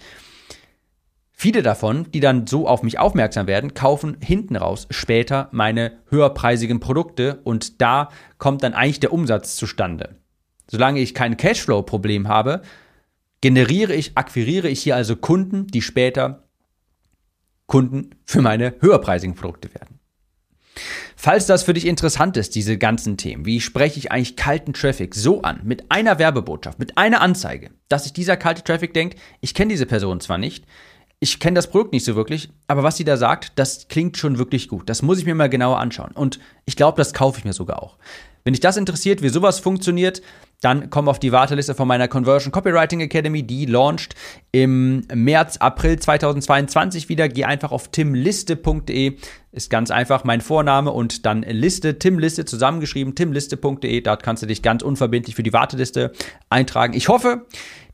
viele 1.33 1.63
davon, 1.63 2.11
die 2.13 2.21
dann 2.21 2.47
so 2.47 2.69
auf 2.69 2.83
mich 2.83 2.99
aufmerksam 2.99 3.47
werden, 3.47 3.75
kaufen 3.75 4.17
hinten 4.21 4.57
raus 4.57 4.87
später 4.91 5.49
meine 5.53 5.93
höherpreisigen 6.11 6.81
Produkte 6.81 7.41
und 7.45 7.81
da 7.81 8.11
kommt 8.39 8.63
dann 8.63 8.75
eigentlich 8.75 9.01
der 9.01 9.13
Umsatz 9.13 9.57
zustande. 9.57 10.17
Solange 10.71 11.01
ich 11.01 11.15
kein 11.15 11.37
Cashflow-Problem 11.37 12.29
habe, 12.29 12.63
generiere 13.41 13.95
ich, 13.95 14.17
akquiriere 14.17 14.69
ich 14.69 14.83
hier 14.83 14.97
also 14.97 15.17
Kunden, 15.17 15.67
die 15.67 15.83
später 15.83 16.50
Kunden 17.71 18.11
für 18.25 18.43
meine 18.43 18.75
höherpreisigen 18.81 19.37
Produkte 19.37 19.73
werden. 19.73 20.01
Falls 21.17 21.47
das 21.47 21.63
für 21.63 21.73
dich 21.73 21.87
interessant 21.87 22.37
ist, 22.37 22.55
diese 22.55 22.77
ganzen 22.79 23.17
Themen, 23.17 23.47
wie 23.47 23.61
spreche 23.61 23.99
ich 23.99 24.11
eigentlich 24.11 24.37
kalten 24.37 24.73
Traffic 24.73 25.15
so 25.15 25.43
an, 25.43 25.61
mit 25.63 25.91
einer 25.91 26.19
Werbebotschaft, 26.19 26.79
mit 26.81 26.99
einer 26.99 27.21
Anzeige, 27.21 27.71
dass 27.89 28.05
sich 28.05 28.13
dieser 28.13 28.37
kalte 28.37 28.65
Traffic 28.65 28.93
denkt, 28.93 29.19
ich 29.41 29.55
kenne 29.55 29.71
diese 29.71 29.87
Person 29.87 30.21
zwar 30.21 30.37
nicht, 30.37 30.65
ich 31.21 31.39
kenne 31.39 31.55
das 31.55 31.71
Produkt 31.71 31.93
nicht 31.93 32.05
so 32.05 32.17
wirklich, 32.17 32.49
aber 32.67 32.83
was 32.83 32.97
sie 32.97 33.05
da 33.05 33.17
sagt, 33.17 33.53
das 33.57 33.87
klingt 33.87 34.17
schon 34.17 34.39
wirklich 34.39 34.69
gut. 34.69 34.89
Das 34.89 35.03
muss 35.03 35.19
ich 35.19 35.27
mir 35.27 35.35
mal 35.35 35.51
genauer 35.51 35.79
anschauen. 35.79 36.13
Und 36.13 36.41
ich 36.65 36.77
glaube, 36.77 36.97
das 36.97 37.13
kaufe 37.13 37.39
ich 37.39 37.45
mir 37.45 37.53
sogar 37.53 37.83
auch. 37.83 37.99
Wenn 38.43 38.55
dich 38.55 38.61
das 38.61 38.79
interessiert, 38.79 39.23
wie 39.23 39.29
sowas 39.29 39.61
funktioniert, 39.61 40.23
dann 40.61 40.91
komm 40.91 41.09
auf 41.09 41.19
die 41.19 41.33
Warteliste 41.33 41.75
von 41.75 41.89
meiner 41.89 42.07
Conversion 42.07 42.53
Copywriting 42.53 43.01
Academy. 43.01 43.43
Die 43.43 43.65
launcht 43.65 44.15
im 44.53 45.07
März, 45.13 45.57
April 45.57 45.99
2022 45.99 47.09
wieder. 47.09 47.29
Geh 47.29 47.45
einfach 47.45 47.73
auf 47.73 47.89
timliste.de. 47.89 49.17
Ist 49.53 49.71
ganz 49.71 49.91
einfach 49.91 50.23
mein 50.25 50.43
Vorname 50.43 50.93
und 50.93 51.25
dann 51.25 51.43
Liste, 51.43 51.99
Timliste 51.99 52.45
zusammengeschrieben, 52.45 53.15
timliste.de. 53.15 54.01
Dort 54.03 54.23
kannst 54.23 54.43
du 54.43 54.47
dich 54.47 54.61
ganz 54.63 54.83
unverbindlich 54.83 55.35
für 55.35 55.43
die 55.43 55.55
Warteliste 55.55 56.13
eintragen. 56.51 56.93
Ich 56.93 57.09
hoffe, 57.09 57.47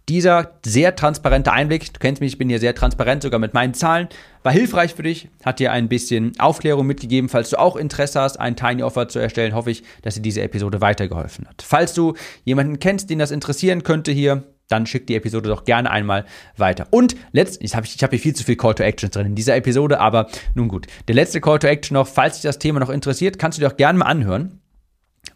dieser 0.08 0.52
sehr 0.64 0.94
transparente 0.94 1.52
Einblick, 1.52 1.92
du 1.92 1.98
kennst 1.98 2.20
mich, 2.20 2.32
ich 2.32 2.38
bin 2.38 2.48
hier 2.48 2.60
sehr 2.60 2.74
transparent, 2.74 3.22
sogar 3.22 3.40
mit 3.40 3.54
meinen 3.54 3.74
Zahlen, 3.74 4.08
war 4.44 4.52
hilfreich 4.52 4.94
für 4.94 5.02
dich, 5.02 5.28
hat 5.44 5.58
dir 5.58 5.72
ein 5.72 5.88
bisschen 5.88 6.32
Aufklärung 6.38 6.86
mitgegeben. 6.86 7.28
Falls 7.28 7.50
du 7.50 7.58
auch 7.58 7.74
Interesse 7.74 8.20
hast, 8.20 8.38
ein 8.38 8.54
Tiny 8.54 8.84
Offer 8.84 9.08
zu 9.08 9.18
erstellen, 9.18 9.54
hoffe 9.54 9.72
ich, 9.72 9.82
dass 10.02 10.14
dir 10.14 10.22
diese 10.22 10.42
Episode 10.42 10.80
weitergeholfen 10.80 11.48
hat. 11.48 11.62
Falls 11.66 11.94
du 11.94 12.14
jemanden 12.44 12.78
kennst, 12.78 13.10
den 13.10 13.18
das 13.18 13.32
interessieren 13.32 13.82
könnte 13.82 14.12
hier, 14.12 14.44
dann 14.68 14.86
schick 14.86 15.06
die 15.06 15.16
Episode 15.16 15.48
doch 15.48 15.64
gerne 15.64 15.90
einmal 15.90 16.24
weiter. 16.56 16.86
Und 16.90 17.16
letztens, 17.32 17.70
ich 17.70 17.76
habe 17.76 17.86
ich 17.86 18.02
hab 18.02 18.10
hier 18.10 18.18
viel 18.18 18.34
zu 18.34 18.44
viel 18.44 18.56
Call 18.56 18.74
to 18.74 18.82
Actions 18.82 19.12
drin 19.12 19.26
in 19.26 19.34
dieser 19.34 19.56
Episode, 19.56 20.00
aber 20.00 20.28
nun 20.54 20.68
gut. 20.68 20.86
Der 21.08 21.14
letzte 21.14 21.40
Call 21.40 21.58
to 21.58 21.66
Action 21.66 21.94
noch, 21.94 22.06
falls 22.06 22.34
dich 22.34 22.42
das 22.42 22.58
Thema 22.58 22.80
noch 22.80 22.90
interessiert, 22.90 23.38
kannst 23.38 23.58
du 23.58 23.60
dir 23.60 23.68
auch 23.68 23.76
gerne 23.76 23.98
mal 23.98 24.06
anhören 24.06 24.60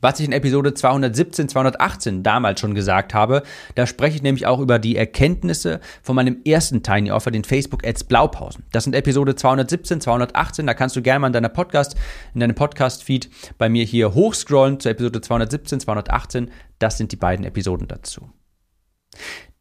was 0.01 0.21
ich 0.21 0.27
in 0.27 0.33
Episode 0.33 0.75
217, 0.75 1.49
218 1.49 2.23
damals 2.23 2.61
schon 2.61 2.75
gesagt 2.75 3.15
habe. 3.15 3.43
Da 3.75 3.87
spreche 3.87 4.17
ich 4.17 4.23
nämlich 4.23 4.47
auch 4.47 4.61
über 4.61 4.79
die 4.79 4.97
Erkenntnisse 4.97 5.81
von 6.03 6.17
meinem 6.17 6.39
ersten 6.45 6.83
Tiny 6.83 7.11
Offer, 7.11 7.31
den 7.31 7.45
Facebook 7.45 7.87
Ads 7.87 8.05
Blaupausen. 8.05 8.65
Das 8.73 8.85
sind 8.85 8.95
Episode 8.95 9.35
217, 9.35 10.01
218. 10.01 10.67
Da 10.67 10.75
kannst 10.75 10.97
du 10.97 11.03
gerne 11.03 11.21
mal 11.21 11.27
in 11.29 11.33
deiner 11.33 11.49
Podcast, 11.49 11.97
in 12.35 12.41
deinem 12.41 12.55
Podcast-Feed 12.55 13.31
bei 13.59 13.69
mir 13.69 13.85
hier 13.85 14.15
hochscrollen 14.15 14.81
zur 14.81 14.93
Episode 14.93 15.21
217, 15.21 15.81
218. 15.81 16.51
Das 16.79 16.97
sind 16.97 17.13
die 17.13 17.17
beiden 17.17 17.45
Episoden 17.45 17.89
dazu. 17.89 18.31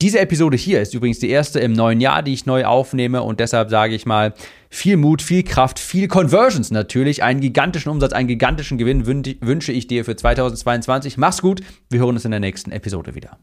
Diese 0.01 0.19
Episode 0.19 0.55
hier 0.55 0.81
ist 0.81 0.93
übrigens 0.93 1.19
die 1.19 1.29
erste 1.29 1.59
im 1.59 1.73
neuen 1.73 1.99
Jahr, 1.99 2.23
die 2.23 2.33
ich 2.33 2.45
neu 2.45 2.63
aufnehme 2.63 3.21
und 3.21 3.41
deshalb 3.41 3.69
sage 3.69 3.95
ich 3.95 4.05
mal, 4.05 4.33
viel 4.69 4.95
Mut, 4.95 5.21
viel 5.21 5.43
Kraft, 5.43 5.77
viel 5.77 6.07
Conversions 6.07 6.71
natürlich, 6.71 7.21
einen 7.21 7.41
gigantischen 7.41 7.91
Umsatz, 7.91 8.13
einen 8.13 8.29
gigantischen 8.29 8.77
Gewinn 8.77 9.05
wünsche 9.05 9.73
ich 9.73 9.87
dir 9.87 10.05
für 10.05 10.15
2022. 10.15 11.17
Mach's 11.17 11.41
gut, 11.41 11.61
wir 11.89 11.99
hören 11.99 12.15
uns 12.15 12.23
in 12.23 12.31
der 12.31 12.39
nächsten 12.39 12.71
Episode 12.71 13.13
wieder. 13.13 13.39